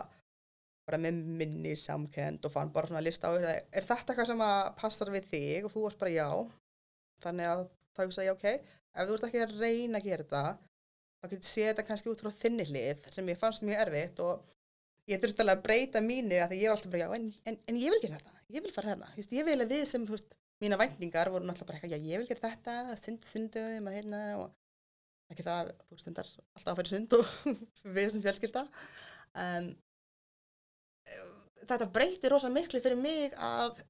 [0.86, 4.44] bara með minni samkend og fann bara svona lista á þetta, er þetta eitthvað sem
[4.46, 5.66] að passar við þig?
[5.66, 6.30] Og þú varst bara já.
[7.26, 7.62] Þannig að
[7.96, 8.46] það hugsa ég ok
[8.96, 10.42] ef þú ert ekki að reyna að gera þetta
[11.16, 14.44] þá getur séð þetta kannski út frá þinni hlið sem ég fannst mjög erfitt og
[15.06, 17.80] ég þurfti alveg að breyta mínu að ég var alltaf bara já en, en, en
[17.80, 20.78] ég vil gera þetta, ég vil fara Vist, ég vil að við sem, veist, mína
[20.80, 24.50] væntingar voru náttúrulega bara eitthvað, já ég vil gera þetta sund, sundum að hérna og
[25.32, 27.32] ekki það, að þú stundar alltaf að færi sund og
[27.96, 28.62] við sem fjölskylda.
[29.42, 29.70] En
[31.10, 31.32] eh,
[31.64, 33.80] þetta breyti rosa miklu fyrir mig að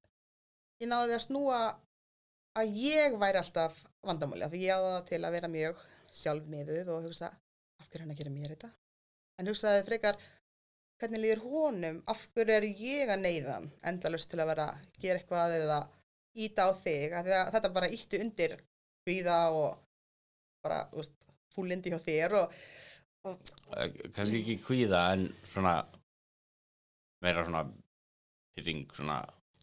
[0.81, 1.59] ég náði að snúa
[2.57, 5.85] að ég væri alltaf vandamáli af því ég áða til að vera mjög
[6.17, 8.71] sjálfmiðuð og hugsa af hverju er hann að gera mér þetta?
[9.37, 10.17] En hugsaði frekar
[11.01, 14.87] hvernig líður honum af hverju er ég að neyða hann endalust til að vera að
[15.03, 15.79] gera eitthvað eða
[16.37, 18.57] íta á þig því að þetta bara ítti undir
[19.07, 19.77] hvíða og
[20.65, 21.13] bara úst,
[21.53, 22.57] fúlindi hjá þér og,
[23.27, 25.73] og Eh, Kannski ekki kvíða en svona
[27.23, 27.65] meira svona
[28.55, 29.17] pyrring, svona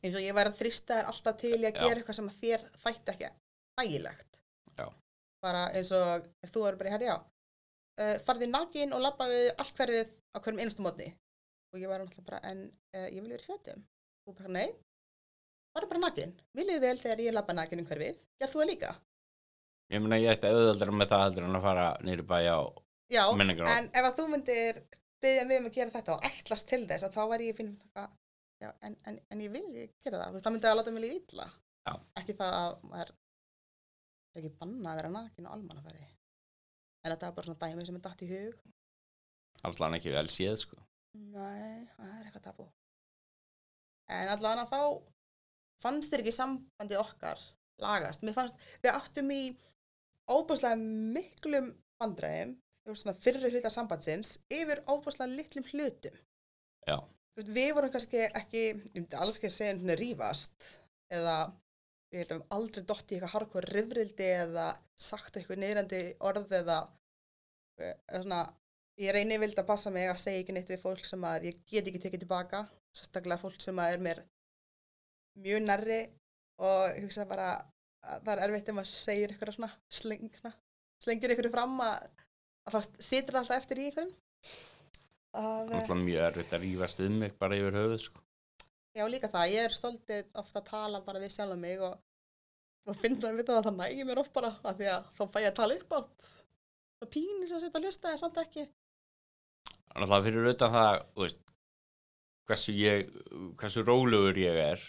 [0.05, 1.81] eins og ég væri að þrista þér alltaf til í að Já.
[1.81, 3.31] gera eitthvað sem að þér þætti ekki
[3.85, 4.41] ægilegt
[4.79, 4.87] Já.
[5.45, 9.81] bara eins og þú eru bara í herri já uh, farði nakin og labbaði allt
[9.81, 11.09] hverfið á hverjum einustu mótni
[11.75, 13.85] og ég var náttúrulega bara en uh, ég vil vera í fötum
[14.29, 14.69] og bara nei.
[15.75, 18.93] Farði bara nakin, viljið vel þegar ég labba nakin um hverfið, gerð þú það líka?
[19.93, 22.59] Ég meina ég ætti auðvöldra með það heldur en að fara nýri bæ á
[23.13, 24.79] já, menningar en ef að þú myndir
[25.19, 28.15] stiðja mig um að gera þetta og ætlast til þess að þá væri ég eitthvað,
[28.63, 31.05] já, en, en, en ég vil gera það, þú veist, það myndi að láta mig
[31.05, 31.51] líða illa.
[31.85, 31.95] Já.
[32.17, 36.07] ekki það að maður er ekki bannað að vera nakin og almannafæri?
[37.05, 38.63] En þetta var bara svona dæmi sem er datt í hug.
[39.69, 40.81] Allan ekki vel séð sko.
[41.15, 42.67] Nei, það er eitthvað tabú
[44.15, 44.81] en allavega þá
[45.85, 47.41] fannst þér ekki sambandi okkar
[47.83, 48.25] lagast?
[48.37, 49.41] Fannst, við áttum í
[50.31, 51.73] óbúslega miklum
[52.05, 56.17] svona fyrri hluta sambandsins, yfir óbúslega litlum hlutum.
[56.85, 56.99] Já.
[57.35, 60.67] Við vorum kannski ekki, ég myndi alls ekki að segja hérna rífast,
[61.11, 61.37] eða
[62.13, 64.67] við höfum aldrei dott í eitthvað hardcore rifrildi eða
[65.07, 66.77] sagt eitthvað neyrandi orð eða,
[67.81, 68.43] eða svona,
[69.01, 71.61] ég reyni vild að passa mig að segja ekki neitt við fólk sem að ég
[71.71, 74.21] get ekki tekið tilbaka, sérstaklega fólk sem að er mér
[75.45, 76.01] mjög nærri
[76.63, 77.49] og hugsa bara
[78.05, 80.55] að það er erfitt ef maður segir eitthvað svona slengna,
[81.03, 82.09] slengir eitthvað fram að,
[82.69, 84.15] að það situr alltaf eftir í einhverjum.
[85.35, 88.21] Að, eh, Alltaf mjög erfitt að rífast um mig bara yfir höfuð sko.
[88.95, 89.49] Já, líka það.
[89.51, 91.97] Ég er stoltið ofta að tala bara við sjálf mig og
[92.85, 95.39] og finna að vita að það nægir mér oft bara af því að þá fæ
[95.41, 96.27] ég að tala upp átt.
[97.01, 98.65] Það pínir sem að setja að hlusta eða samt ekki.
[99.95, 101.43] Alltaf fyrir auðvitað það, veist,
[102.49, 103.13] hversu ég,
[103.61, 104.87] hversu rólegur ég er,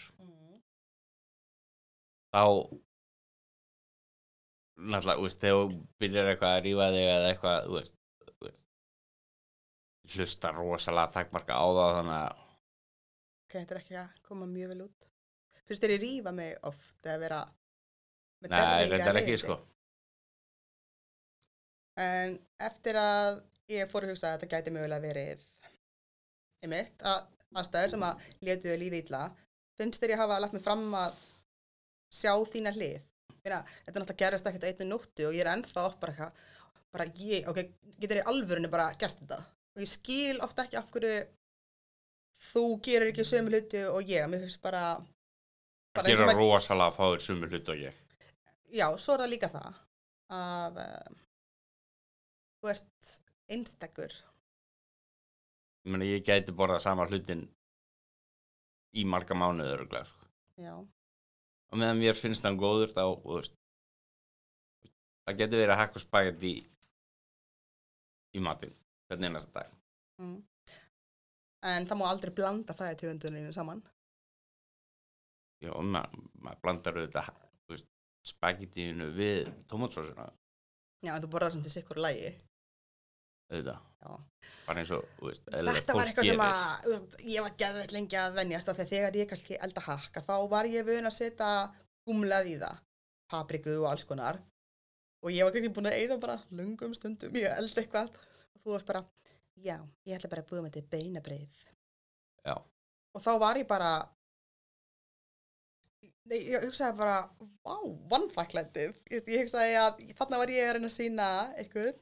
[2.34, 2.42] þá,
[4.76, 7.94] náttúrulega, veist, þegar þú byrjar eitthvað að rífa þig eða eitthvað, veist,
[10.16, 12.42] hlusta rosalega takkmarka á það, þannig að,
[13.46, 15.04] Ok, þetta er ekki að koma mjög vel út.
[15.70, 17.36] Fyrst er ég rífa mig oft eða vera
[18.42, 19.56] með nei, derfinga þetta er ekki, sko.
[22.02, 22.34] En
[22.66, 23.38] eftir að
[23.72, 25.42] ég fór að hugsa að þetta gæti mögulega verið
[26.64, 27.24] einmitt, að
[27.56, 28.26] aðstæður sem að
[28.64, 29.22] þau lífi illa,
[29.78, 31.16] finnst þér ég hafa lagt mig fram að
[32.16, 33.00] sjá þína hlið.
[33.42, 36.40] Þeirra, þetta náttúrulega gerist ekkert á einni nóttu og ég er ennþá bara eitthvað,
[36.96, 37.60] bara ég, ok,
[38.02, 39.38] getur ég alvörunni bara gert þetta.
[39.76, 41.12] Og ég skil ofta ekki af hverju
[42.52, 44.96] þú gerir ekki sömu hluti og ég, mér finnst bara,
[45.96, 48.02] Það maður- rosalega að fá þér sumur hlut og ég.
[48.76, 49.78] já, svo er það líka það
[50.36, 51.14] að uh,
[52.60, 53.12] þú ert
[53.52, 54.14] einstakur
[55.86, 57.44] Ég meni, ég gæti borðað sama hlutin
[58.98, 60.26] í marga mánuður, örugglega, sko.
[60.58, 60.72] já,
[61.70, 63.04] og meðan mér finnst hann góður þá,
[65.26, 66.64] það getur verið að hakka spagetti í,
[68.34, 68.74] í matinn,
[69.06, 69.76] hvernig einasta dag.
[70.18, 70.38] mm.
[71.70, 73.84] en það má aldrei blanda fæðategunduninu saman
[75.62, 76.98] Já, og maður ma blandar
[78.26, 80.26] spagettíinu við tómatsósuna,
[81.06, 82.34] já, en þú borðar sem til sikkur lægi
[85.18, 86.96] þú veist, þetta var eitthvað sem að
[87.30, 90.86] ég var geðveitt lengi að því að þegar ég kannski elda hakka þá var ég
[90.86, 91.50] vun að setja
[92.06, 92.82] gumlað í það
[93.30, 94.38] papriku og alls konar.
[95.24, 98.18] Og ég var kannski búin að eyða bara lungum stundum að elda eitthvað.
[98.54, 99.02] Og þú varst bara,
[99.62, 101.64] já, ég ætla bara að búið með þetta beinabreið
[102.46, 102.54] Já.
[102.56, 103.94] og þá var ég bara
[106.26, 107.20] Nei, ég hugsaði bara,
[107.62, 107.76] vá,
[108.10, 108.96] vannfæklændið.
[109.14, 111.26] Ég, ég hugsaði að þarna var ég að reyna að sína
[111.62, 112.00] eitthvað,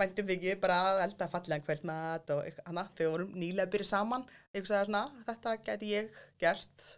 [0.00, 3.66] væntum við ekki bara að elda fallega kvöldmat og eitthvað annað, þegar við vorum nýlega
[3.66, 4.26] að byrja saman.
[4.54, 6.88] Ég hugsaði svona, þetta gæti ég gert.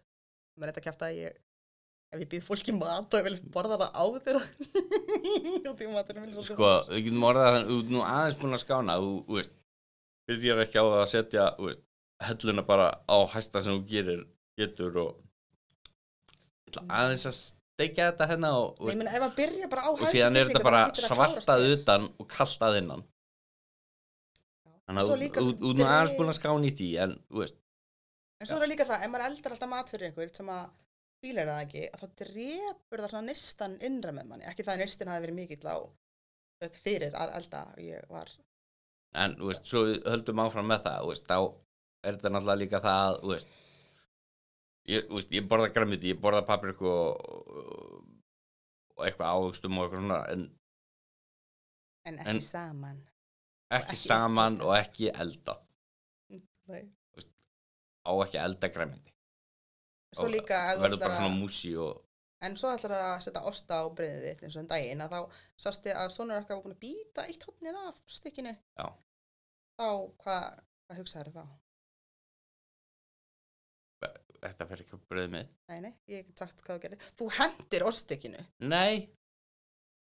[0.58, 1.38] Er þetta kæft að ég,
[2.14, 4.04] ef ég býð fólki mat og ég vil borða það á
[6.34, 9.44] svolítið Sko, við getum orðað þannig, þú ert nú aðeins búin að skána, þú,
[10.28, 11.84] byrjar ekki á að setja, veist,
[12.28, 14.24] helluna bara á hæsta sem þú gerir,
[14.58, 17.38] getur og aðeins að
[17.78, 20.64] steikja þetta hérna og, Nei, meina, ef að byrja bara á og síðan er þetta
[20.66, 22.08] bara svartað utan.
[22.18, 23.04] og kalltað innan.
[24.88, 27.58] Þannig að þú nú aðeins búin að skána í því, en, veist,
[28.38, 30.66] En svo er líka það, ef maður eldar alltaf mat fyrir einhver sem að
[31.22, 34.46] fílar það ekki, þá drepur það svona nistan innra með manni.
[34.46, 35.38] Ekki það að nistin hafi verið
[36.58, 37.62] þú veist, fyrir að elda.
[37.82, 38.30] Ég var,
[39.22, 41.38] en, þú veist, svo höldum áfram með það, þú veist, þá
[42.08, 43.52] er þetta náttúrulega líka það, að, þú veist,
[44.88, 48.02] ég, veist, ég borða græmiti, ég borða papriku og,
[48.96, 50.46] og eitthvað ávöxtum og eitthvað svona, en
[52.08, 53.00] en ekki En- saman.
[53.70, 55.58] ekki, Ekki saman og ekki elda
[56.68, 56.82] Nei.
[58.08, 59.12] á ekki elda græmiti
[60.16, 60.24] þú
[60.80, 62.04] verður bara svona músi og
[62.46, 65.20] en svo ætlar að setja osta á breyðið þitt eins og um daginn, að þá
[65.58, 68.52] sástu að sonur okkar var búin að býta eitt hotnið af stykkinu.
[68.78, 68.86] Já.
[69.78, 69.88] Þá,
[70.22, 70.44] hvað,
[70.86, 71.42] hvað hugsaður þá?
[74.42, 77.06] Þetta fer ekki að bröð með Nei, nei, ég get sagt hvað þú gerir.
[77.18, 78.44] Þú hendir oststykkinu.
[78.60, 79.08] nei,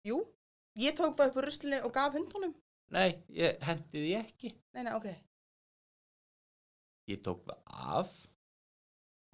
[0.05, 0.19] Jú,
[0.77, 2.55] ég tók það upp úr ruslinu og gaf hundunum.
[2.95, 5.07] nei, ég hendi því ekki Nei, nei, ok.
[7.13, 7.59] ég tók það
[8.01, 8.13] af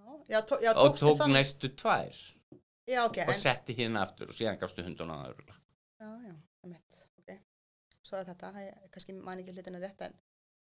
[0.01, 2.17] Já, já, tó, já og tókstu tók þann- næstu tvær
[2.91, 5.59] Já, ok, og en, setti hérna aftur og síðan gafstu hundun á það örugglega.
[6.01, 6.35] já, já,
[6.65, 7.37] einmitt, ok.
[8.03, 10.17] Svo er þetta, ég kannski man ekki hlutina rétt, en,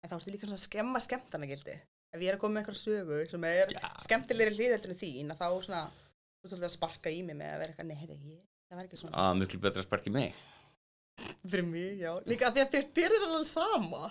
[0.03, 1.77] en þá ertu líka svona að skemma skemmtana gildi.
[2.15, 3.87] Ef ég er að koma með einhverja sögu sem er Já.
[4.05, 5.81] skemmtilegri hlýðeldurinn þín, að þá svona,
[6.39, 8.87] þú svolítið að sparka í mig með að vera eitthvað, nei, heyrðu, ég, það var
[8.87, 9.25] ekki svona.
[9.25, 10.43] að miklu betra að sparki mig
[11.17, 12.11] Fyrir mig, já.
[12.29, 14.01] Líka því að þér, þér er alveg sama.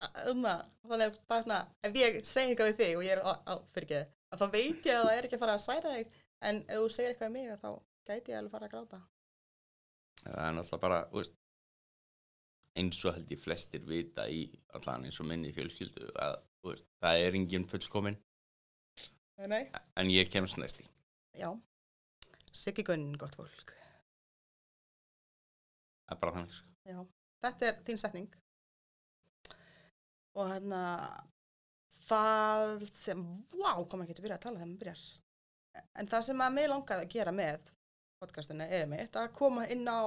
[0.00, 1.12] Þannig að það er
[1.44, 4.00] svona, ef ég segi eitthvað við þig og ég er á, á fyrir ekki,
[4.40, 6.90] þá veit ég að það er ekki að fara að særa þig en ef þú
[6.94, 7.70] segir eitthvað í mig þá
[8.08, 9.00] gæti ég alveg fara að gráta
[10.20, 11.36] það er náttúrulega bara veist,
[12.80, 14.40] eins og held ég flestir vita í
[14.76, 18.18] allan eins og minni fjölskyldu að veist, það er engin fullkomin
[19.48, 19.64] Nei,
[19.96, 20.88] en ég kemst næst í
[21.40, 21.48] Já,
[22.52, 23.74] Siggi Gunn, gott fólk.
[26.04, 26.72] Það er bara þannig sko.
[26.90, 26.98] Já,
[27.46, 28.32] þetta er þín setning.
[30.34, 30.80] Og hérna
[32.08, 33.22] það sem,
[33.54, 35.04] vá, kom ekki til að byrja að tala þegar maður byrjar.
[36.02, 37.70] En það sem að mig langaði að gera með
[38.20, 40.02] podcastinu er mitt að koma inn á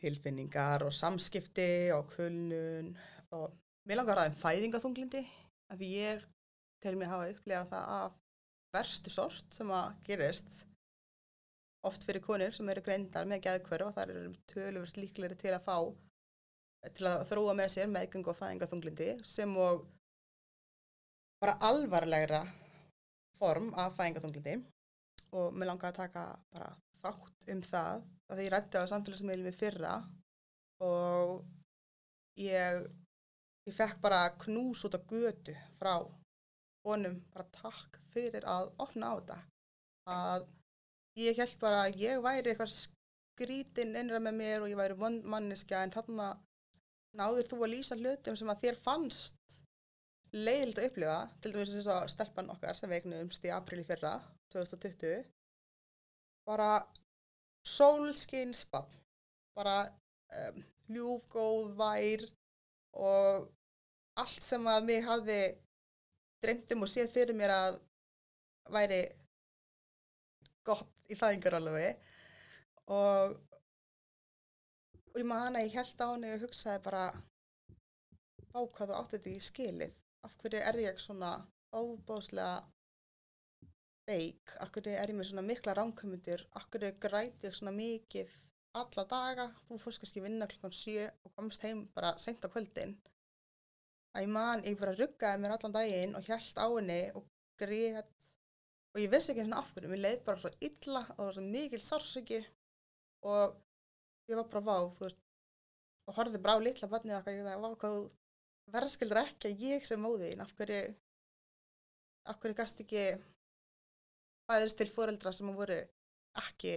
[0.00, 2.92] tilfinningar og samskipti og kulnun
[3.36, 3.56] og
[3.90, 5.20] mér langar að ræða um fæðingaþunglindi
[5.72, 6.26] af því ég
[6.84, 8.18] til mig hafa upplegað það af
[8.70, 10.60] verstu sort sem að gerist
[11.88, 15.64] oft fyrir konur sem eru greindar með gæðkvöru og það eru töluvert líklegri til að
[15.64, 15.76] fá
[16.94, 19.82] til að þróa með sér meðgöng og fæðingaþunglindi sem og
[21.42, 22.44] bara alvarlegra
[23.40, 24.54] form af fæðingaþunglindi
[25.34, 26.24] og mér langar að taka
[26.54, 26.70] bara
[27.00, 29.98] þátt um það að því ég rætti á samfélagsmiðlum í fyrra
[30.86, 31.40] og
[32.38, 32.84] ég
[33.68, 35.94] ég fekk bara knús út á götu frá
[36.86, 39.38] honum bara takk fyrir að opna á þetta.
[40.10, 40.46] Að
[41.20, 45.82] ég held bara að ég væri eitthvað skrítin innra með mér og ég væri manniska
[45.82, 46.30] en þarna
[47.18, 49.60] náður þú að lýsa hlutum sem að þér fannst
[50.32, 51.20] leiðilegt að upplifa.
[51.42, 54.16] Til dæmis eins og stelpan okkar sem við eignumst í april í fyrra
[54.54, 55.24] 2020
[56.48, 56.70] bara
[57.66, 58.88] sólskinsbann
[59.54, 62.24] bara um, ljúf, góð, vær
[62.96, 63.48] og
[64.20, 65.40] allt sem að mig hafði
[66.42, 67.78] dreymt um og séð fyrir mér að
[68.72, 69.02] væri
[70.66, 72.02] gott í fæðingar alveg
[72.90, 73.38] og
[75.10, 79.16] og ég man að ég held á henni og hugsaði bara á hvað þú átti
[79.16, 79.96] þetta í skilið.
[80.26, 81.30] Af hverju er ég svona
[81.74, 82.60] óbáslega
[84.06, 88.30] veik, af hverju er ég með svona mikla ránkumundir, af hverju græti ég svona mikið
[88.78, 89.46] alla daga.
[89.66, 92.94] Þú fórst kannski vinna klukkan 7 og komst heim bara sent á kvöldin.
[94.14, 97.26] Að ég man, ég bara ruggaði mér allan daginn og held á henni og
[97.60, 98.28] grét.
[98.94, 101.36] Og ég vissi ekki svona af hverju, mér leið bara svo illa og það var
[101.36, 102.40] svo mikil sársöki
[103.30, 103.60] og
[104.30, 105.20] ég var bara vá, þú veist
[106.10, 107.36] og horfði bara á litla barnið okkar.
[107.38, 110.82] Ég var hvað þú verðskildur ekki að ég sem móðin, af hverju
[112.30, 113.04] af hverju gast ekki
[114.50, 115.78] fæðist til fóreldra sem voru
[116.42, 116.74] ekki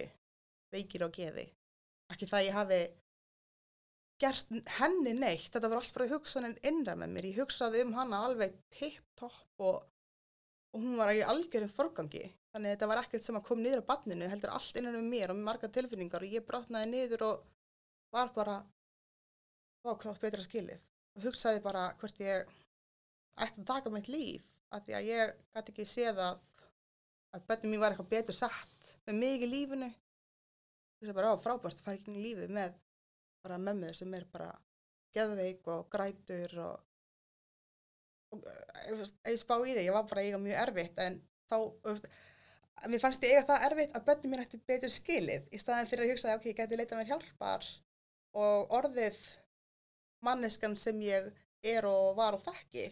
[0.74, 1.48] veikir á geði
[2.12, 2.80] ekki það ég hafi
[4.22, 7.28] gert henni neitt þetta var allt bara hugsanin innra með mér.
[7.32, 9.82] Ég hugsaði um hana alveg tipp-topp og,
[10.74, 12.28] og hún var í algjörum forgangi.
[12.54, 15.08] Þannig að þetta var ekkert sem að kom niður á barninu heldur allt innan um
[15.10, 17.46] mér og með marga tilfinningar og ég brotnaði niður og
[18.14, 18.60] var bara
[19.84, 20.82] hvað betra skilið?
[21.18, 22.52] Og hugsaði bara hvert ég
[23.42, 26.42] ætti að taka mitt líf af því að ég gæti ekki séð að
[27.34, 29.88] að börnum mín var eitthvað betur satt með mig í lífinu
[31.10, 32.74] að bara á frábært að fara ekki í lífið með
[33.44, 34.50] bara mömmu sem er bara
[35.14, 36.84] geðveik og grætur og,
[38.34, 38.46] og
[38.88, 41.58] ef ég spá í þig, ég var bara eiga mjög erfitt en þá
[42.90, 46.06] mér fannst ég eiga það erfitt að börnum mín ætti betur skilið í staðin fyrir
[46.06, 47.70] að hugsa að ok, ég geti leitað mér hjálpar
[48.34, 49.20] og orðið
[50.24, 51.30] manneskan sem ég
[51.64, 52.88] er og var og þekki.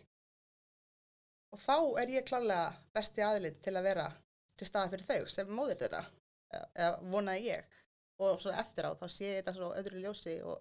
[1.53, 4.09] Og þá er ég klálega besti aðlinn til að vera
[4.57, 6.03] til staða fyrir þau sem móðir þeirra
[6.53, 7.79] eða vonaði ég
[8.27, 10.59] og svo eftir á þá sé ég þetta svo öðru ljósi og,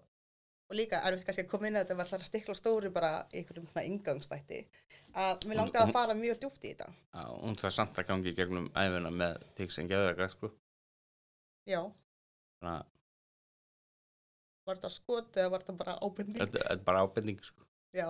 [0.68, 3.12] og líka er við kannski að koma inn að þetta var alltaf stikla stóri bara
[3.32, 4.60] í einhverjum svona ingangstætti
[5.22, 8.32] að mér langaði að fara mjög djúft í þetta Já, hún það samt að gangi
[8.32, 10.48] í gegnum æfina með þig sem geðvega sko.
[11.68, 11.80] Já,
[12.62, 12.88] Þannig að
[14.62, 16.38] var þetta skot eða var þetta bara ábending?
[16.40, 17.64] þetta er bara ábending sko.
[17.92, 18.08] Já,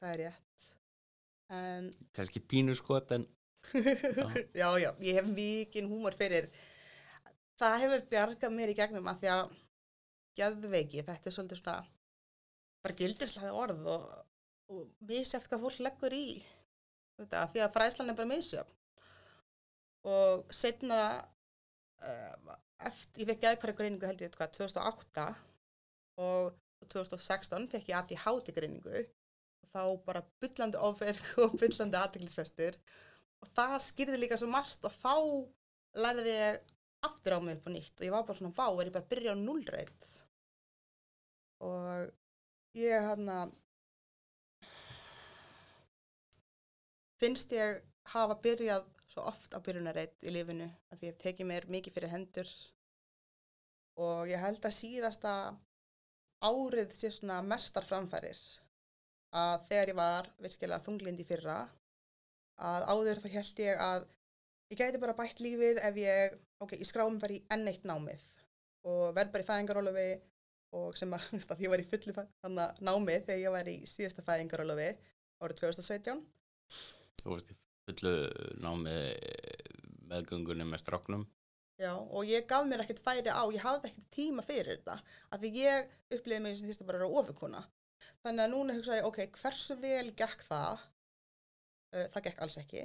[0.00, 0.66] það er rétt
[1.50, 3.24] en kannski pínu skot en
[4.60, 6.46] já, já, ég hef mikinn húmor fyrir
[7.60, 9.56] það hefur bjargað mér í gegnum að því að
[10.40, 11.80] geðveiki, þetta er svolítið svona
[12.80, 14.06] bara gildislega orð og,
[14.72, 16.24] og misjæft hvað fólk leggur í
[17.20, 18.76] þetta, því að fræslan er bara misjöfn.
[20.10, 22.56] Og setna uh,
[22.88, 25.26] eftir, ég fekk geðkværi greiningu held ég eitthvað 2008
[26.24, 26.54] og
[26.88, 29.04] 2016 fekk ég ADHD greiningu.
[29.60, 32.80] Og þá bara byllandi ofverk og byllandi aðteglisfrestur
[33.40, 35.14] og það skýrði líka svo margt og þá
[36.00, 36.58] lærði ég
[37.08, 39.04] aftur á mig upp og nýtt og ég var bara svona vá, er ég bara
[39.04, 40.10] að byrja á nullreit
[41.70, 42.12] og
[42.78, 43.56] ég hann að
[47.20, 47.82] finnst ég
[48.14, 52.14] hafa byrjað svo oft á byrjunarreit í lífinu að ég hef tekið mér mikið fyrir
[52.14, 52.52] hendur.
[54.00, 55.34] Og ég held að síðasta
[56.46, 58.38] árið sé svona mestar framfærir
[59.36, 61.58] að þegar ég var virkilega þunglind í fyrra
[62.70, 64.06] að áður þá held ég að
[64.70, 67.86] ég gæti bara bætt lífið ef ég, ok, ég skráði mig bara í enn eitt
[67.88, 68.26] námið
[68.90, 70.10] og verð bara í fæðingarólofi
[70.78, 72.26] og sem að, að ég var í fullu
[72.80, 74.92] námið þegar ég var í síðasta fæðingarólofi
[75.40, 76.22] árið 2017
[77.20, 77.56] Þú veist, í
[77.90, 78.14] fullu
[78.62, 78.96] námi
[80.10, 81.26] meðgöngunni með stráknum.
[81.80, 84.98] Já, og ég gaf mér ekkert færi á, ég hafði ekkert tíma fyrir þetta,
[85.32, 87.62] af því ég upplýði mig sem þýrst að bara vera ofurkona.
[88.24, 90.82] Þannig að núna hugsaði ég, ok, hversu vel gekk það?
[91.90, 92.84] Uh, það gekk alls ekki.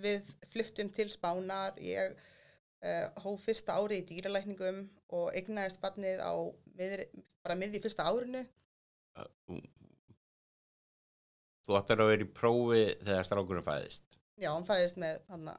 [0.00, 4.84] Við fluttum til Spánar, ég uh, hóf fyrsta ári í dýralækningum
[5.16, 6.32] og eignaðist barnið á
[6.78, 7.08] miðri,
[7.44, 8.44] bara miði fyrsta árinu.
[11.66, 14.16] Þú- ættir að vera í prófi þegar strákurinn fæðist.
[14.40, 15.50] Já, hann fæðist með hann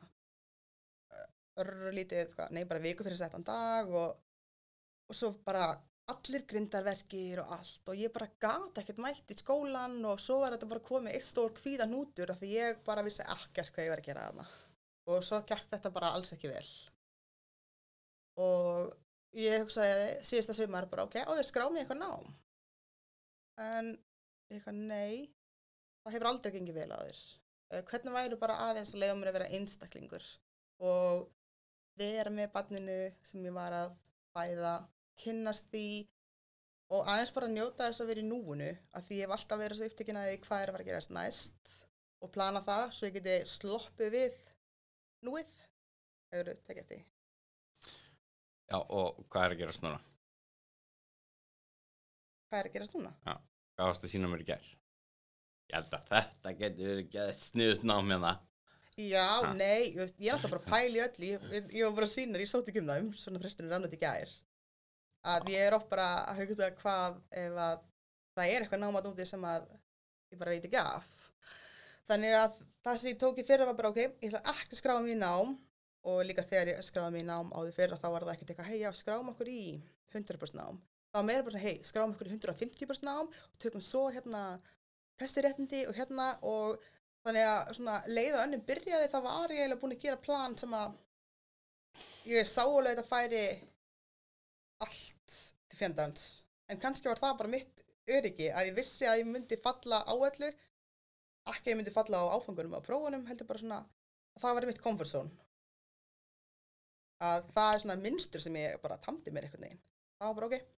[1.61, 4.15] örlítið, hvað, nei, bara viku fyrir settan dag og,
[5.09, 5.71] og svo bara
[6.11, 10.55] allir grindarverkir og allt og ég bara gata ekkert mætt í skólan og svo var
[10.55, 13.93] þetta bara komið eitt stór kvíðan útur af því ég bara vissi ekkert hvað ég
[13.93, 14.47] var að gera þarna.
[15.11, 16.69] Og svo gekk þetta bara alls ekki vel.
[18.41, 18.93] Og
[19.37, 22.31] ég hugsaði síðasta sumar bara ok, á ég skrá mig eitthvað nám.
[23.61, 23.93] En
[24.51, 25.29] eitthvað nei
[26.01, 27.21] það hefur aldrei gengið vel á þér.
[27.71, 30.25] Eh, hvernig væri bara aðeins að leiða mér að vera einstaklingur?
[30.81, 31.27] Og
[31.99, 32.97] vera með barninu
[33.27, 33.93] sem ég var að
[34.35, 34.73] fæða,
[35.19, 35.85] kynnast því
[36.91, 39.79] og aðeins bara njóta þess að vera í núinu af því ég hef alltaf verið
[39.79, 41.75] svo upptekinn að því hvað er að fara að gerast næst
[42.21, 44.39] og plana það svo ég geti sloppið við
[45.27, 45.53] núið
[46.31, 47.05] hefur þú tekið eftir?
[48.71, 49.99] Já, og hvað er að gera svona?
[52.51, 53.11] hvað er að gerast núna?
[53.23, 54.69] Hvað varst að sína mér í gær?
[55.71, 58.31] Ég held að þetta getur verið gett sniðut nám hérna.
[58.99, 59.53] Já, Ha.
[59.55, 62.49] nei, ég, er alltaf bara að í öll ég, ég, var bara að sína, ég
[62.51, 64.33] sóti ekki um það um svona frestunir rannut í gær
[65.21, 67.81] að ég er oft bara að hugsa hvað ef að
[68.35, 69.65] það er eitthvað námat úti sem að
[70.31, 71.09] ég bara veit ekki af.
[72.09, 74.81] Þannig að það sem ég tók í fyrra var bara ok, ég ætla ekki að
[74.81, 75.55] skráða mér í nám
[76.11, 78.53] og líka þegar ég skráði mér í nám á því fyrra þá var það ekkert
[78.53, 79.61] eitthvað, hei já, skráum okkur í
[80.15, 80.79] 100% nám,
[81.11, 84.41] það var meira bara hei, skráum okkur í 150% nám og tökum svo hérna
[85.21, 86.31] þessi réttindi og hérna.
[86.41, 86.81] Og
[87.25, 90.57] þannig að svona leið og önnum byrjaði þá var ég eiginlega búin að gera plan
[90.57, 90.95] sem að
[92.31, 93.43] ég sá alveg þetta færi
[94.85, 95.37] allt
[95.69, 96.27] til fjandans.
[96.71, 100.13] En kannski var það bara mitt öryggi að ég vissi að ég myndi falla á
[100.13, 100.49] öllu
[101.49, 104.67] ekki að ég myndi falla á áfangunum á prófunum heldur bara svona að það var
[104.69, 105.31] mitt comfort zone.
[107.21, 109.81] Að það er svona minnstur sem ég bara tamdi mér einhvern veginn.
[110.17, 110.69] Það var bara ok,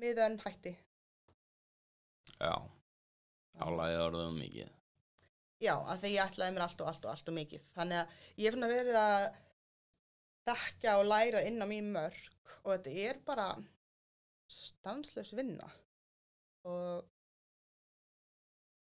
[0.00, 0.72] miðan hætti.
[2.38, 2.54] Já,
[3.60, 4.70] álæðið orðum mikið.
[5.62, 7.66] Já, af því ég ætlaði mér allt og allt og allt og mikið.
[7.76, 9.26] Þannig að ég hef svona verið að
[10.48, 12.22] þekka og læra inn á mín mörg
[12.62, 13.48] og þetta er bara
[14.52, 15.68] stanslaus vinna.
[16.68, 17.04] Og,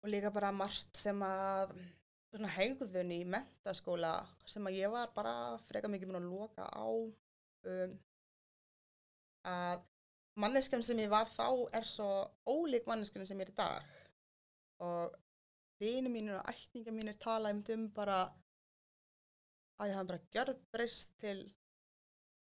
[0.02, 1.74] og líka bara margt sem að
[2.56, 4.12] hegðun í mentaskóla
[4.44, 7.94] sem að ég var bara freka mikið mun að loka á um,
[9.46, 9.84] að
[10.36, 12.08] manneskjan sem ég var þá er svo
[12.44, 13.94] ólík manneskjan sem ég er í dag
[14.84, 15.16] og
[15.80, 18.26] vini mínir og ætninga mínir tala um bara
[19.76, 21.38] að ég hafa bara gjörbreyst til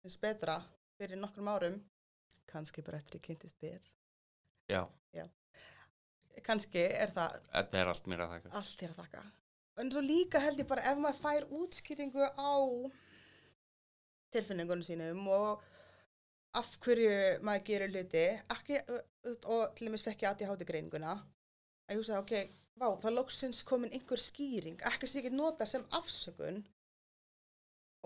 [0.03, 0.59] þess betra
[0.99, 1.81] fyrir nokkrum árum.
[2.49, 3.91] Kannski bara eftir ég kynntist þér.
[4.69, 4.83] Já,
[6.45, 8.53] kannski er það þetta er allt mér að þakka.
[8.59, 9.23] allt þér að þakka.
[9.79, 12.53] En svo líka held ég bara ef maður fær útskýringu á
[14.35, 15.63] tilfinningunum sínum og
[16.59, 17.13] af hverju
[17.45, 18.79] maður gerir hluti ekki,
[19.45, 22.33] og til dæmis fekk ég að ég háti greininguna að ég hugsa, ok,
[22.81, 26.61] vá, það loksins komin einhver skýring, ekki sem ég get nota sem afsökun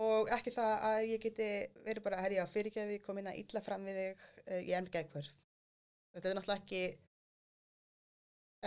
[0.02, 1.48] og ekki það að ég geti
[1.86, 4.82] verið bara, herri, já, fyrirgeði, kom inn að illa fram við þig, eh, ég er
[4.82, 5.32] með gækvörð.
[6.14, 6.82] Þetta er náttúrulega ekki,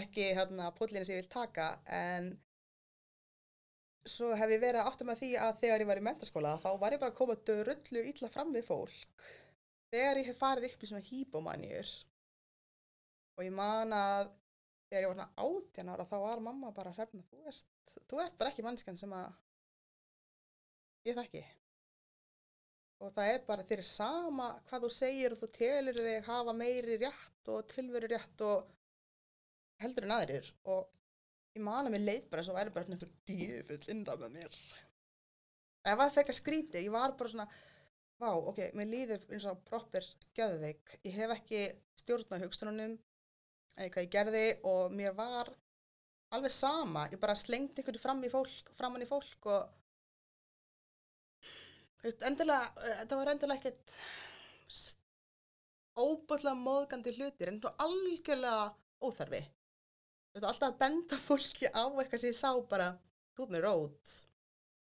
[0.04, 2.32] ekki hérna pótlinni sem ég vil taka, en
[4.08, 6.70] svo hef ég verið að átta með því að þegar ég var í mentaskóla, þá
[6.80, 9.28] var ég bara að koma dörullu illa fram við fólk.
[9.92, 11.92] Þegar ég hef farið upp í svona hýbómanjur
[13.38, 14.32] og ég man að
[14.88, 18.38] þegar ég var svona átjan ára þá var mamma bara hrefna, þú ert, þú ert
[18.40, 19.36] bara ekki mannskan sem að
[21.08, 21.44] ég þekki.
[23.06, 26.98] Og það er bara er sama hvað þú segir og þú telur þig hafa meiri
[27.04, 28.72] rétt og tilveru rétt og
[29.84, 30.88] heldur en aðrir og
[31.58, 34.60] ég man að mér leið bara eins og væri bara einhver djöfull innra með mér.
[35.86, 37.46] Það var fekk að skríti, ég var bara svona,
[38.20, 41.62] vá, ok, mér líður eins og proper geðveik, ég hef ekki
[42.02, 42.98] stjórn á hugsununum,
[43.78, 45.54] eða hvað ég gerði og mér var
[46.36, 49.72] alveg sama, ég bara slengdi einhverju fram í fólk, framann í fólk og þú veist,
[51.38, 53.96] endilega, eh, þetta var endilega ekkert
[55.98, 58.68] óbúðlega móðgandi hlutir en svo algjörlega
[59.02, 59.42] óþarfi.
[60.34, 62.92] Veist, alltaf að benda fólki á eitthvað sem ég sá bara,
[63.34, 64.18] þú ert með rót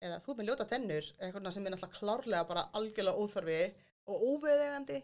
[0.05, 3.61] eða þú ert með ljóta tennur eitthvað sem er náttúrulega klárlega bara algjörlega óþorfi
[4.09, 4.99] og óveðegandi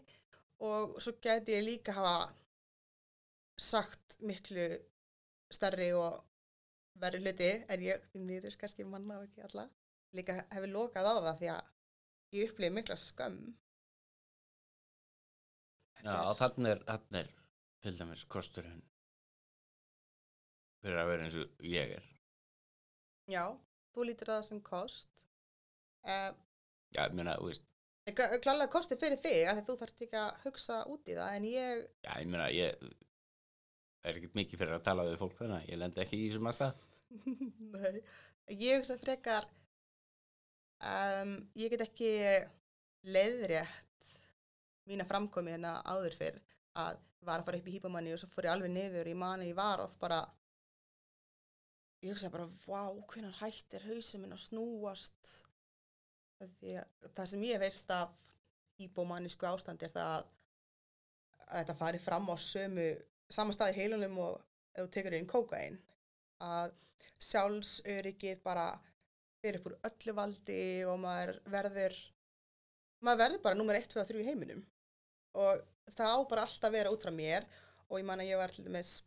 [0.65, 2.15] og svo geti ég líka hafa
[3.59, 4.67] sagt miklu
[5.51, 6.21] starri og
[7.01, 9.67] verri hluti en ég því miður kannski manna ekki alla
[10.15, 11.71] líka hefur lokað á það því að
[12.33, 13.53] ég upplýði mikla skömm
[16.05, 16.81] Já, þannig er,
[17.17, 17.29] er
[17.81, 18.83] til dæmis kosturinn
[20.85, 22.09] fyrir að vera eins og ég er.
[23.31, 23.45] Já,
[23.95, 25.23] þú lítur það sem kost
[26.05, 26.29] uh,
[26.93, 27.65] Já, ég meina, þú veist,
[28.13, 31.81] klálega kosti fyrir þig að þú þarf ekki að hugsa út í það en ég
[32.05, 32.85] já, ég meina, ég
[34.05, 36.51] er ekkert mikið fyrir að tala við fólk þannig, að ég lendi ekki í þessum
[36.51, 36.85] aðstæð.
[37.73, 38.03] Nei,
[38.53, 39.49] ég hugsa frekar
[40.85, 42.11] um, ég get ekki
[43.05, 44.13] leiðrétt
[44.89, 46.39] mína framkomi hérna áður fyrr
[46.77, 49.49] að var að fara upp í hýpamanni og svo fór ég alveg niður í mani
[49.49, 50.19] ég var of bara
[52.05, 55.35] ég hugsa bara, vá, hvernig hættir hausinn minn að snúast?
[56.43, 56.53] Að
[57.15, 58.13] það sem ég veist af
[58.77, 60.33] hýpomannísku ástandi er það að,
[61.47, 62.89] að þetta fari fram á sömu
[63.31, 64.41] sama stað í heilunum og
[64.75, 65.79] ef þú tekur inn kókain
[66.43, 66.75] að
[67.23, 68.67] sjálfsöryggið bara
[69.45, 71.97] fyrir upp úr öllu valdi og maður verður
[73.05, 74.61] maður verður bara nummer 1, 2 og 3 í heiminum.
[75.37, 75.61] Og
[75.93, 77.45] það á bara alltaf að vera út frá mér
[77.85, 78.97] og ég man að ég var til dæmis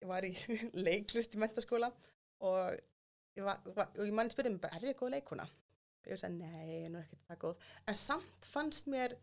[0.00, 0.32] ég var í
[0.88, 1.90] leiklist í mentaskóla
[2.46, 2.78] og
[3.36, 5.48] ég, var, og ég man að spyrja mig bara, er ég góð leikuna?
[6.08, 7.64] og ég sagði, nei, ég er nú ekkert það góð.
[7.90, 9.14] En samt fannst mér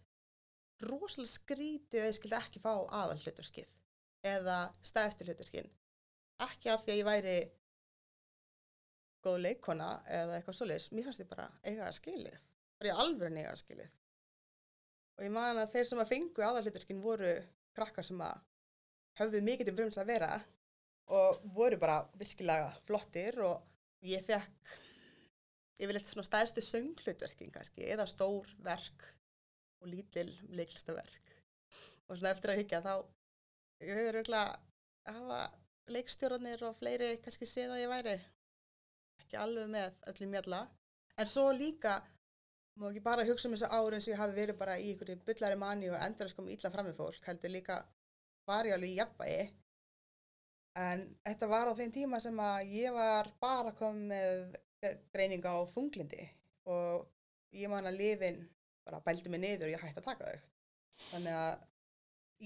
[0.86, 3.72] rosalega skrítið að ég skildi ekki fá aðal hlutverkið
[4.30, 5.72] eða stæðstu hlutverkin.
[6.46, 7.36] Ekki af því að ég væri
[9.26, 12.40] góð leikona eða eitthvað svoleiðis, mér fannst ég bara eiga að skilið,
[12.80, 13.94] bara ég alveg eiga að skilið.
[15.16, 17.32] Og ég man að þeir sem að fengu aðalhutverkin voru
[17.76, 18.42] krakkar sem að
[19.20, 20.32] höfðu mikið til brunns að vera
[21.16, 24.74] og voru bara virkilega flottir og ég fekk
[25.80, 29.08] yfirleitt svona stærstu sönglutverkin kannski, eða stór verk
[29.84, 31.34] og lítil leiklistaverk
[32.08, 32.94] og svona eftir að higgja þá
[33.84, 34.40] ég hefur auðvitað
[35.06, 35.40] að hafa
[35.96, 38.16] leikstjórnir og fleiri kannski séð að ég væri
[39.26, 40.62] ekki alveg með öllum mjalla.
[41.20, 42.00] En svo líka
[42.80, 45.60] má ekki bara hugsa um þessa árin sem ég hafi verið bara í einhverju byllari
[45.60, 47.78] manni og endur að sko ítla fram með fólk heldur líka
[48.50, 49.38] var ég alveg í jafnbæi
[50.82, 55.60] en þetta var á þeim tíma sem að ég var bara komið með greininga á
[55.72, 56.28] þunglindi
[56.68, 57.08] og
[57.56, 58.44] ég man að lifin
[58.86, 60.52] bara bældi mig niður og ég hætti að taka þau.
[61.14, 61.64] Þannig að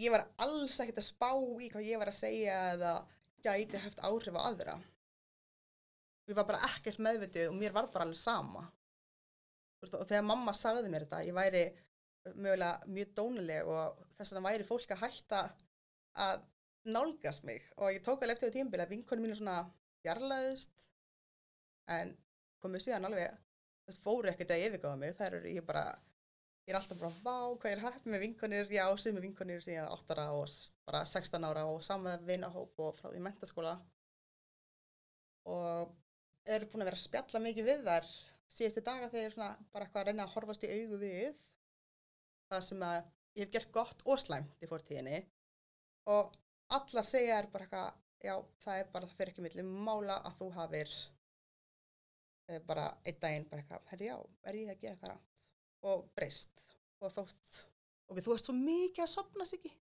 [0.04, 2.94] ég var alls ekkert að spá í hvað ég var að segja eða
[3.44, 4.78] gæti haft áhrif á aðra
[6.30, 8.66] ég var bara ekkert meðvitið og mér var bara alveg sama.
[9.82, 11.64] Vist, og þegar mamma sagði mér þetta ég væri
[12.36, 15.44] mögulega mjög dónuleg og þess vegna væri fólk að hætta
[16.20, 16.44] að
[16.90, 17.64] nálgast mig.
[17.78, 19.60] Og ég tók alveg eftir því tímbili að vinkonum mínu svona
[20.04, 20.90] fjarlæðist
[21.96, 22.14] en
[22.64, 23.40] komið síðan alveg
[23.88, 25.16] þess fóru ekkert að yfirgáða mig.
[25.18, 25.86] Það eru ég bara
[26.70, 29.90] ég er alltaf bara vá hvað er hægt með vinkonir já sem með vinkonir síðan
[29.96, 30.52] 8 ára og
[30.86, 33.74] bara 16 ára og saman vinahóp og frá því mentaskóla
[35.50, 35.96] og
[36.56, 38.10] er búin að vera að spjalla mikið við þar
[38.50, 41.44] síðustu daga þegar ég er svona bara eitthvað að reyna að horfast í augu við
[42.50, 43.00] það sem að
[43.38, 45.20] ég hef gert gott og slæmt í fórtíðinni
[46.14, 46.38] og
[46.78, 50.40] alla segja er bara eitthvað já það er bara það fyrir ekki millum mála að
[50.42, 50.96] þú hafir
[52.50, 54.18] eh, bara einn daginn bara eitthvað, herri já,
[54.50, 55.46] er ég að gera eitthvað rátt
[55.90, 56.66] og breyst
[57.00, 57.62] og þótt,
[58.10, 59.78] ok, þú ert svo mikið að sopna sig ekki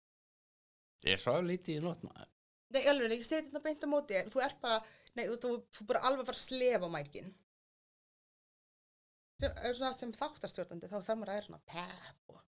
[1.07, 2.31] Ég svo lítið í nótt maður.
[2.75, 4.33] Nei, alveg, ég seti þetta beint á móti þér.
[4.33, 4.81] Þú ert bara,
[5.16, 7.31] nei, þú, þú, þú bara alveg fara að slefa mækin.
[9.39, 12.43] Sem, sem þáttastjórnandi, þá þarf maður að er svona pepp og,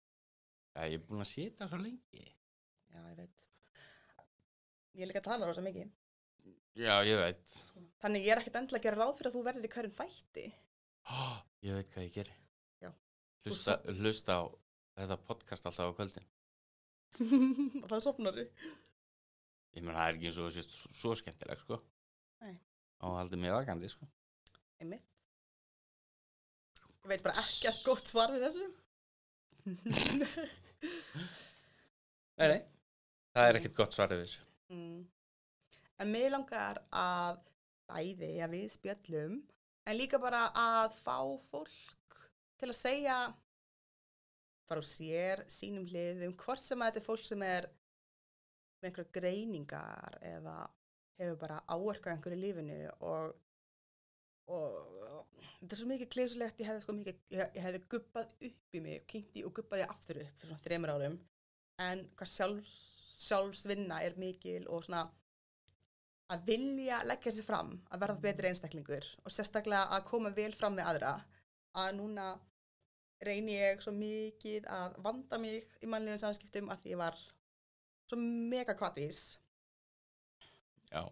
[0.71, 2.25] Já, ég er búin að sita svo lengi.
[2.91, 3.47] já, ég veit.
[4.95, 5.91] Ég er líka að tala rosa mikið.
[6.79, 7.55] Já, ég veit.
[8.03, 10.45] Þannig ég er ekkert endilega að gera ráð fyrir að þú verður í hverjum þætti.
[11.11, 12.37] Oh, ég veit hvað ég geri.
[12.83, 12.91] Já.
[13.47, 14.43] Hlusta, hlusta á
[15.01, 16.29] þetta podcast alltaf á kvöldin.
[17.83, 18.69] og það sopnar þig.
[19.77, 20.63] Ég menn, það er ekki eins og þessi
[20.99, 21.79] svo, skemmtileg, sko.
[22.43, 22.55] Nei.
[23.07, 24.09] Og haldið mig vakandi, sko.
[24.83, 25.07] Einmitt.
[27.01, 28.67] Ég veit bara ekkert gott svar við þessu.
[32.41, 32.61] Nei, nei.
[33.37, 34.45] Það er ekkert gott svarið við þessu.
[34.73, 35.01] Mm.
[36.01, 37.43] En mér langar að
[37.91, 39.35] bæði að við spjöllum
[39.91, 41.19] en líka bara að fá
[41.51, 42.17] fólk
[42.61, 43.17] til að segja
[44.71, 47.69] bara úr sér, sínum hliðum, hvort sem að þetta er fólk sem er
[48.81, 50.57] með einhverja greiningar eða
[51.21, 53.35] hefur bara áorkað einhverju lífinu og,
[54.49, 58.35] og, og þetta er svo mikið kleysulegt, ég hefði sko mikið, ég, ég hefði guppað
[58.49, 61.17] upp í mig kynnti og guppaði aftur upp fyrir svona þreymur árum.
[61.81, 62.77] En hvað sjálfs,
[63.21, 65.05] sjálfsvinna er mikil og svona
[66.31, 70.77] að vilja leggja sér fram að verða betri einstaklingur og sérstaklega að koma vel fram
[70.79, 71.13] með aðra
[71.81, 72.29] að núna
[73.25, 77.19] reyni ég svo mikið að vanda mig í mannlegum samskiptum að ég var
[78.11, 79.39] svo mega kvatís
[80.91, 81.05] Já,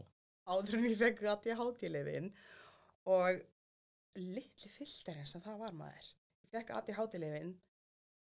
[0.51, 2.32] áður en ég fekk að ég hátílefin
[3.09, 3.42] og
[4.18, 6.09] litli fyllterinn sem það var maður.
[6.42, 7.53] Ég fekk að ég hátílefin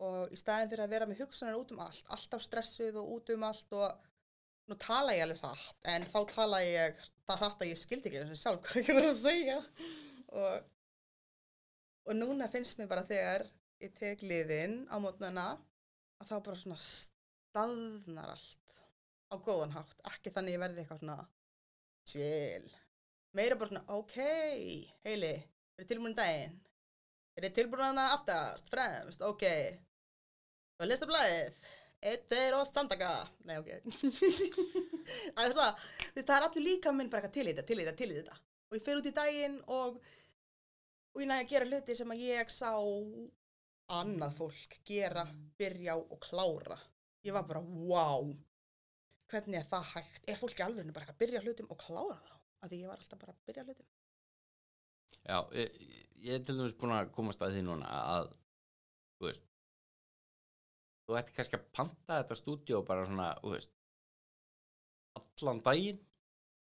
[0.06, 3.34] og í staðin fyrir að vera með hugsanar út um allt alltaf stressuð og út
[3.34, 4.06] um allt og
[4.70, 8.22] nú tala ég alveg hratt en þá tala ég það hratt að ég skildi ekki
[8.22, 9.60] þessu sjálf hvað ég var að segja.
[10.38, 10.72] Og,
[12.06, 13.48] og núna finnst mér bara þegar
[13.82, 15.50] ég tek liðin á mótnana
[16.22, 16.78] að þá bara svona
[17.48, 18.76] staðnar allt.
[19.28, 21.18] Á góðan hátt, ekki þannig ég verði eitthvað svona
[22.08, 22.70] chill.
[23.36, 24.16] Meira bara svona, ok,
[25.04, 26.60] heili er þið tilbúin í daginn?
[27.38, 29.44] Er þið tilbúin að það aftast, fremst, ok.
[30.78, 31.66] Og að lista blæðið
[32.08, 33.10] eitt er og samtaka.
[33.50, 33.74] Nei, ok.
[35.08, 35.84] Það er það,
[36.18, 38.16] það er allir líka minn bara eitthvað til í þetta, til í þetta, til í
[38.18, 38.34] þetta.
[38.68, 40.02] Og ég fer út í daginn og
[41.18, 42.72] og ég næði að gera hluti sem að ég sá
[43.98, 45.24] annað fólk gera,
[45.58, 46.78] byrja og klára
[47.26, 48.30] ég var bara, wow
[49.32, 52.36] hvernig er það hægt, er fólki alveg bara að byrja hlutum og klára þá?
[52.58, 53.88] Af því ég var alltaf bara að byrja hlutum.
[55.28, 55.80] Já, ég,
[56.24, 58.30] ég er til dæmis búin að komast að því núna að,
[59.18, 59.50] þú veist,
[61.08, 63.74] þú ætti kannski að panta þetta stúdíó bara svona, þú veist,
[65.20, 66.00] allan daginn.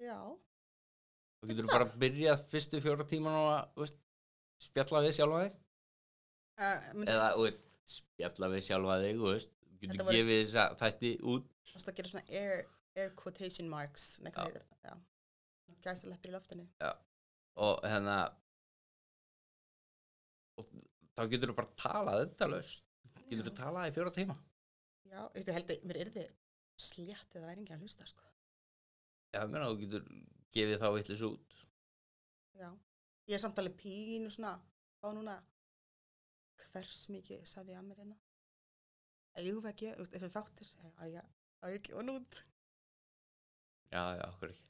[0.03, 4.03] Já, og getur bara byrjað fyrstu fjóra tíman og að, þú veist,
[4.67, 5.57] spjalla við sjálfa þig.
[6.57, 7.63] Uh, eða, þú veist,
[7.97, 9.56] spjalla við sjálfa þig, þú veist, þú
[9.93, 11.51] getur gefið þess að þætti út.
[11.75, 12.65] Varst að gera svona air,
[12.97, 14.53] air quotation marks nei, hvað Já.
[14.53, 14.95] heitir já,
[15.87, 16.67] gæsta leppir í loftinu.
[17.67, 18.17] Og hérna
[20.61, 20.69] og
[21.17, 22.83] þá getur þú bara talað þetta laust
[23.27, 23.59] getur þú Já.
[23.61, 24.37] talað í fjóra tíma?
[25.07, 26.33] Já, ég veist, ég held að mér er þið
[26.87, 28.25] slétt eða væri enginn að hlusta sko.
[29.33, 30.07] já, ég meina, þú getur
[30.57, 31.57] gefið þá vitlis út.
[32.57, 32.69] Já,
[33.29, 35.37] ég er samt alveg pínu svona á núna
[36.67, 38.17] hvers mikið saði ég að mér hérna
[39.37, 41.29] að ekki, þú veist, ef þau þáttir að ég,
[41.63, 42.41] að ég gefa nút
[43.93, 44.67] já, já, okkur ekki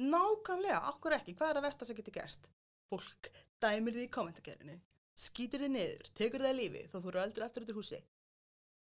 [0.00, 2.46] Nákvæmlega, okkur ekki, hvað er að versta sem getur gerst?
[2.88, 3.28] Fólk
[3.60, 4.76] dæmir þið í kommentagerinu,
[5.18, 7.98] skýtur þið niður, tekur þið að lífi þó þú eru aldrei aftur út úr húsi.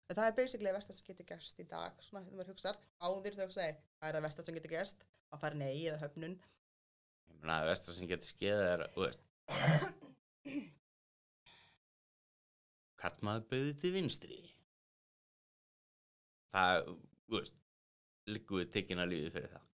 [0.09, 2.77] En það er basically að versta sem getur gerst í dag, svona þegar maður hugsar,
[3.03, 4.99] áður þegar þú segir, hvað er að versta sem getur gerst?
[5.33, 6.37] Að fara nei eða höfnun.
[7.29, 9.23] ég meina, það versta sem getur skeið er, þú veist
[13.03, 14.39] kallmaður bauði til vinstri
[16.55, 16.93] það,
[17.29, 17.57] þú veist
[18.29, 19.67] við tekinn að lífið fyrir það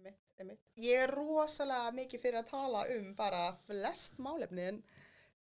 [0.00, 0.62] Mitt, mitt.
[0.80, 4.78] Ég er rosalega mikið fyrir að tala um bara flest málefni en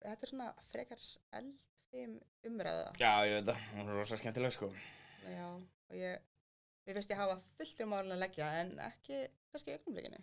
[0.03, 1.05] þetta er svona frekar
[1.41, 2.17] eldfim
[2.49, 2.89] umræða.
[2.99, 4.71] já, ég veit það, það er rosa skemmtileg sko
[5.29, 6.27] Já, og ég,
[6.89, 9.21] ég finnst ég hafa fullt um málun að leggja en ekki
[9.53, 10.21] kannski augnumleikinu.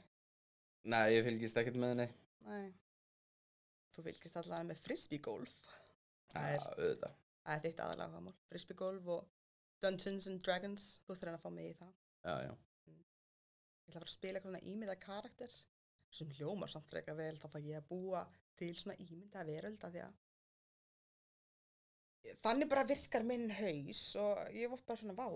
[0.92, 2.10] nei, ég fylgist ekkert með henni
[2.46, 2.68] Nei.
[3.96, 5.54] Þú fylgist allavega með frisbeegolf.
[5.72, 5.85] já,
[6.36, 7.16] Það er- auðvitað
[7.46, 8.36] Það er þitt aðalega það mál.
[8.50, 9.28] Frisbeegolf og
[9.86, 10.86] Dungeons and Dragons.
[11.06, 11.92] Þú þurfir að fá mig í það.
[12.26, 12.54] já, já,
[13.86, 15.52] Ég ætla að fara að spila eitthvað ímynda karakter
[16.16, 17.36] sem hljómar samt freka vel.
[17.38, 18.24] Þá fæ ég að búa
[18.58, 20.14] til svona ímynda veröld af því að
[22.42, 25.28] þannig bara virkar minn haus og ég var bara svona vá,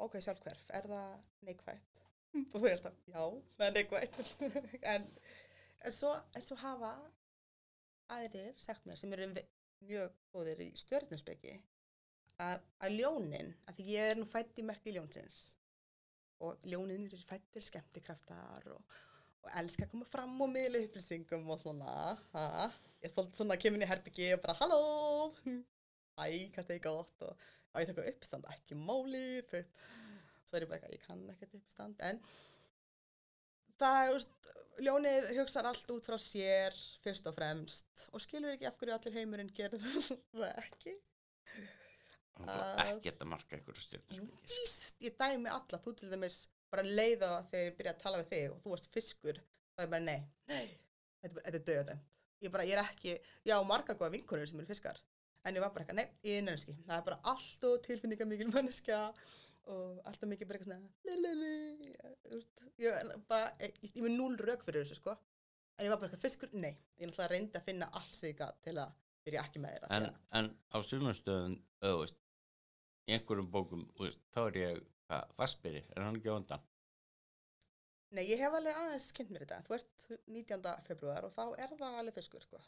[0.00, 1.14] ákveði sjálfhverf, er það
[1.48, 2.02] neikvætt?
[2.54, 3.22] Og þú er alltaf, já,
[3.58, 4.20] það er neikvætt.
[4.92, 5.08] en,
[5.82, 6.92] en, svo, en svo hafa
[8.14, 9.26] aðrir sagt mér sem eru
[9.86, 11.54] mjög góðir í stjörnusbyggi
[12.40, 15.40] að, að ljónin, að því ég er nú fætt í merki ljónsins
[16.40, 18.94] og ljónin eru fættir skemmtikraftar og,
[19.44, 21.94] og elska að koma fram og miðla upplýsingum og svona
[22.32, 22.70] ha.
[23.04, 24.80] ég þóldi svona að kemur inn í herbyggi og bara halló
[26.20, 26.24] æ,
[26.54, 29.84] hvað það er gott og á ég taka uppstand, ekki máli veist.
[30.48, 32.22] svo er ég bara ég kann ekkert uppstand en
[33.80, 34.50] það er, veist,
[34.84, 39.18] ljónið hugsar allt út frá sér fyrst og fremst og skilur ekki af hverju allir
[39.18, 39.82] heimurinn gerir
[40.32, 40.94] það ekki.
[42.40, 46.08] Og svo Að- ekkert að marka einhverju stjórn Jú, víst, ég dæmi alla, þú til
[46.12, 46.38] dæmis
[46.72, 49.40] bara leiða þegar ég byrja að tala við þig og þú varst fiskur,
[49.76, 50.66] það er bara nei, nei,
[51.20, 52.06] þetta, er þetta er döðdæmt.
[52.40, 53.14] Ég bara, ég er ekki,
[53.50, 54.96] já, margar góða vinkonur sem eru fiskar,
[55.44, 58.28] en ég var bara eitthvað, nei, ég er nefnski, það er bara allt og tilfinninga
[58.30, 59.00] mikil manneskja
[59.70, 61.50] og alltaf mikið bara eitthvað svona, lelele,
[62.82, 65.16] ég bara, ég, ég með núl rauk fyrir þessu, sko,
[65.76, 68.76] en ég var bara eitthvað fiskur, nei, ég náttúrulega reyndi að finna allt gat til
[68.80, 68.96] að
[69.26, 69.86] byrja ekki með þér.
[69.98, 70.08] en,
[70.40, 70.76] en á
[72.00, 72.18] veist,
[73.06, 76.68] í einhverjum bókum veist, þá er ég hvað, fastbyrri, er hann ekki á undan
[78.10, 79.60] Nei, ég hef alveg aðeins kynnt mér þetta.
[79.68, 80.64] Þú ert 19.
[80.82, 82.58] februar og þá er það alveg fiskur, sko.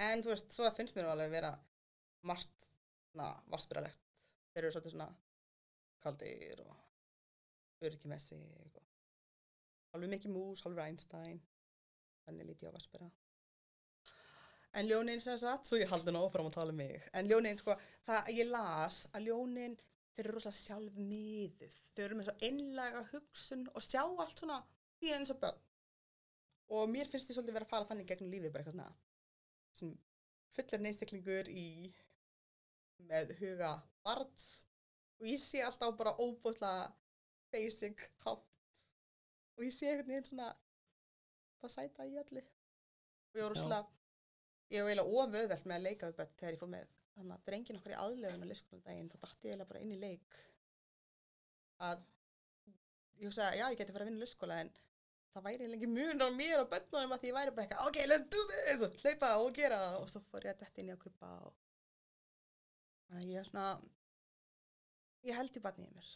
[0.00, 1.50] En þú veist, svo finnst mér alveg vera
[2.28, 2.70] margt,
[3.18, 4.00] na, vassbyralegt.
[4.52, 5.08] Þeir eru svolítið svona
[6.02, 8.80] kaldir og öryggjumessi og
[9.96, 11.40] alveg mikið mús, halvur Einstein.
[12.26, 13.08] Þannig lítið á Vespera.
[14.78, 17.02] En ljónin sem sagt, svo ég haldi nú áfram að tala um mig.
[17.12, 17.74] En ljónin, sko,
[18.06, 19.74] það ég las að ljónin,
[20.14, 24.62] þeir eru rosalega sjálf miðuð, þeir eru með svo einlega hugsun og sjá allt svona
[25.00, 25.60] fyrir eins og börn.
[26.72, 28.92] Og mér finnst því svolítið vera að fara þannig gegnum lífið bara eitthvað svona
[29.76, 29.92] sem
[30.52, 31.66] fullur neinstaklingur í
[33.08, 33.72] með huga
[34.06, 34.48] barns.
[35.20, 36.90] Og ég sé alltaf bara óbúðslega
[37.52, 38.84] basic hátt.
[39.56, 40.52] Og ég sé einhvern veginn svona
[41.62, 42.42] það sæta í öllu.
[42.42, 43.82] Og ég voru svona
[44.72, 46.94] ég var eiginlega oföðveld með að leika við börn þegar ég fór með.
[47.12, 49.98] Þannig að drengin okkar í aðlöfun á leikskólandaginn þá dætti ég eiginlega bara inn í
[50.00, 50.38] leik.
[51.88, 52.06] Að
[53.20, 54.72] ég hugsaði, já, ég geti fara að vinna í leikskóla en
[55.32, 57.90] það væri eiginlega ekki mun á mér og börnunum að því ég væri bara eitthvað,
[57.90, 59.82] ok, let's do this og hlaupa og gera.
[60.00, 61.61] Og svo fór ég að dætti inn í að kupa og
[63.12, 63.66] þannig að ég er svona
[65.28, 66.12] ég held í barnið í mér.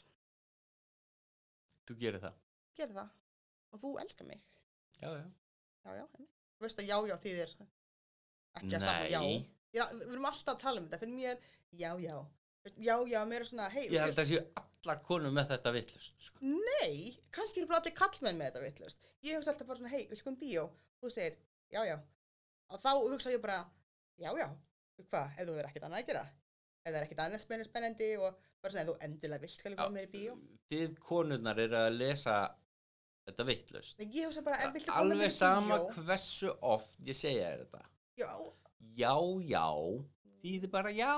[1.87, 2.39] Þú gerir það?
[2.77, 3.11] Gerð það.
[3.73, 4.47] Og þú elskar mig.
[5.03, 5.27] Já, já.
[5.87, 6.33] Já, já, einmitt.
[6.57, 7.53] þú veist að já, já þýðir
[8.57, 9.21] ekki að sama já.
[9.21, 9.37] Nei,
[9.77, 10.99] Ég, við erum alltaf að tala um þetta.
[11.03, 11.41] Fyrir mér,
[11.77, 12.15] já, já.
[12.65, 15.73] Veist, já, já, mér er svona, hei ég held að séu allar konur með þetta
[15.77, 16.41] vittlust sko.
[16.43, 20.07] nei, kannski eru bara allir kallmenn með þetta vittlust ég hugsa alltaf bara svona, hei,
[20.11, 20.65] við skoðum bíó?
[21.03, 21.37] Þú segir,
[21.71, 21.95] já, já.
[22.73, 23.61] Og þá hugsa ég bara,
[24.19, 24.49] já, já.
[24.97, 26.25] Hvað, ef þú verður ekkert annað að gera
[26.87, 29.91] ef það er ekkert annað spenn- spennandi og bara svona, þú endilega vilt ég koma
[29.99, 30.37] mér í bíó?
[30.71, 32.37] Þið konurnar eru að lesa
[33.27, 36.97] þetta vittlust ég hugsa bara, ef viltu koma mér Alveg í sama bíó hversu oft
[37.11, 37.85] ég segja þér þetta.
[38.23, 38.31] Já,
[38.97, 39.13] Já,
[39.45, 39.67] já,
[40.41, 41.11] þýðir bara já.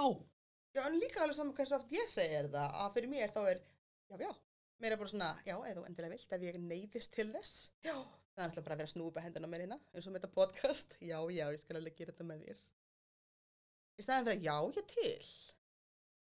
[0.74, 3.60] Já, en líka alveg saman hversu oft ég segir þetta að fyrir mér þá er,
[4.08, 4.30] já, já,
[4.82, 7.54] mér er bara svona, já, ef þú endilega vilt, ef ég neyðist til þess,
[7.86, 10.14] já, það er alltaf bara að vera að snúpa hendina á mér hérna, eins og
[10.16, 12.64] með þetta podcast, já, já, ég skal alveg gera þetta með þér.
[13.98, 15.30] Í staðan fyrir að, já, ég til.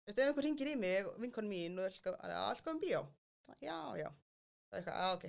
[0.08, 3.02] Ef einhver ringir í mig, vinkon mín, og er alltaf um bíó,
[3.60, 4.08] já, já,
[4.70, 5.26] það er eitthvað, að, ok,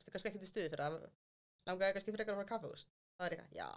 [0.00, 0.96] ertu kannski ekkert í stuði fyrir að
[1.70, 2.86] langaði kannski frekar að fara kaffehús,
[3.18, 3.70] það er eitthvað, já,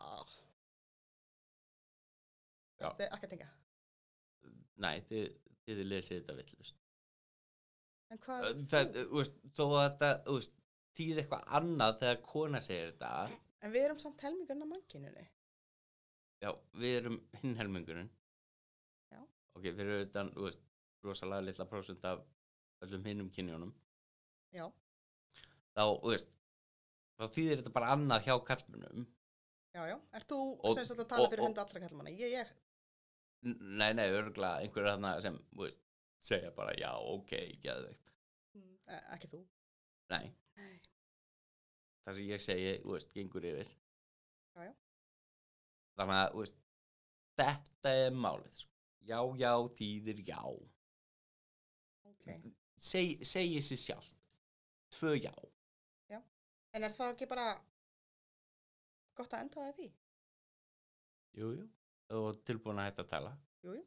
[2.84, 2.89] Já.
[2.89, 3.49] Ertu ekki að tengja.
[4.84, 5.36] Nei, þið,
[5.67, 6.79] þið lesið þetta vittlust
[8.11, 10.57] En hvað, Það, þú veist, þó að þetta, þú veist
[10.97, 13.11] þýðir eitthvað annað þegar kona segir þetta
[13.63, 15.23] en við erum samt helmingurinn af mannkinunni.
[16.43, 16.49] Já,
[16.81, 18.22] við erum hinn helmingurinn Já.
[19.54, 20.62] Ok, fyrir utan, þú veist,
[21.06, 22.24] rosalega litla prósent af
[22.86, 23.74] öllum hinnum kynjónum
[24.56, 24.66] Já.
[25.76, 26.30] þá, þú veist
[27.20, 29.06] þá þýðir þetta bara annað hjá kallmennum
[29.74, 29.95] Já, já.
[30.14, 30.39] Er þú
[30.78, 32.12] sem sagt að tala fyrir hunda allra kallmanna?
[32.14, 32.51] Ég, ég,
[33.43, 35.80] Nei, nei, örgulega einhverju þarna sem, þú veist,
[36.24, 37.34] segja bara já, ok,
[37.64, 38.12] geðveikt
[38.56, 39.41] mm, e- ekki þú.
[40.14, 40.28] Nei,
[40.62, 40.78] Nei.
[42.06, 44.74] það sem ég segi, þú veist, gengur yfir Já, já.
[45.99, 46.62] Þannig að, þú veist,
[47.41, 48.72] þetta er málið, sko
[49.08, 50.39] Já, já, þýðir já.
[52.08, 52.28] Ok.
[52.84, 54.14] Seg, Segi sér sjálf
[54.93, 55.34] Tvö já.
[56.74, 57.45] En er það ekki bara
[59.14, 59.88] gott að enda það því?
[61.38, 61.66] Jú, jú.
[62.18, 63.34] Og tilbúin að hætta að tala.
[63.66, 63.84] Jú, jú.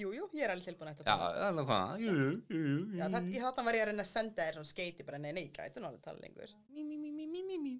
[0.00, 1.42] Jú, jú, ég er alveg tilbúin að Já, þetta tala.
[1.42, 1.90] þannig hvað.
[2.00, 4.58] Jú, jú, jú, jú Já, það, ég þarna var ég að reyna að senda þér
[4.58, 6.54] svona skeiti bara, nei, nei, ég gæti nú alveg að tala lengur.
[6.72, 7.74] Mí, mí, mí, mí, mí, mí, mí.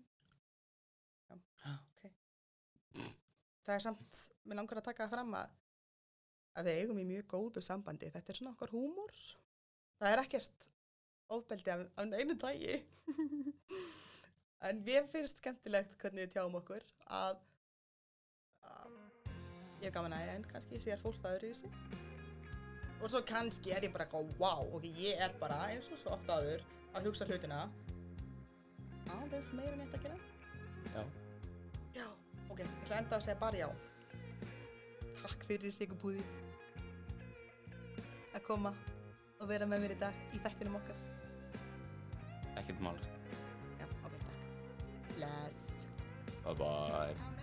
[3.62, 5.56] Það er samt, mér langar að taka það fram að
[6.58, 8.10] að við eigum í mjög góðu sambandi.
[8.12, 9.14] Þetta er svona okkar húmor.
[10.00, 10.66] Það er ekkert
[11.32, 12.78] ofbeldi af, af einu dagi.
[14.68, 16.84] en við finnst skemmtilegt hvernig við tjáum okkur
[17.18, 17.40] að,
[18.68, 18.98] að
[19.80, 21.78] ég hef gaman að en kannski sér fólk það öðru í sig.
[23.02, 26.12] Og svo kannski er ég bara góð, wow, ok, ég er bara eins og svo
[26.14, 27.64] ofta aður að hugsa hlutina
[29.10, 30.18] aðeins meira en eitt að gera.
[30.92, 31.02] Já,
[31.96, 32.06] Já,
[32.48, 33.68] ok, ég ætla að enda að segja bara já.
[35.22, 36.22] Takk fyrir Sigurpúði
[38.42, 38.74] að koma
[39.40, 40.98] og vera með mér í dag í þættinum okkar.
[42.56, 43.10] ekkert málist
[43.78, 45.14] Já, ok, takk.
[45.16, 45.86] Bless.
[46.44, 47.41] Bye bye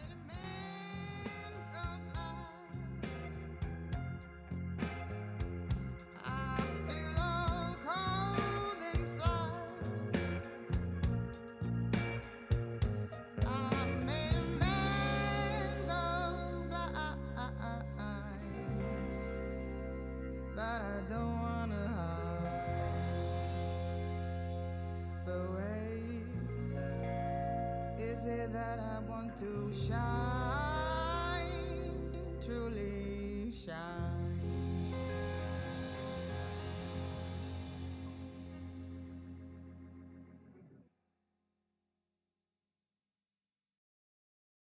[28.30, 29.98] It that I want to shine,
[32.46, 34.09] truly shine?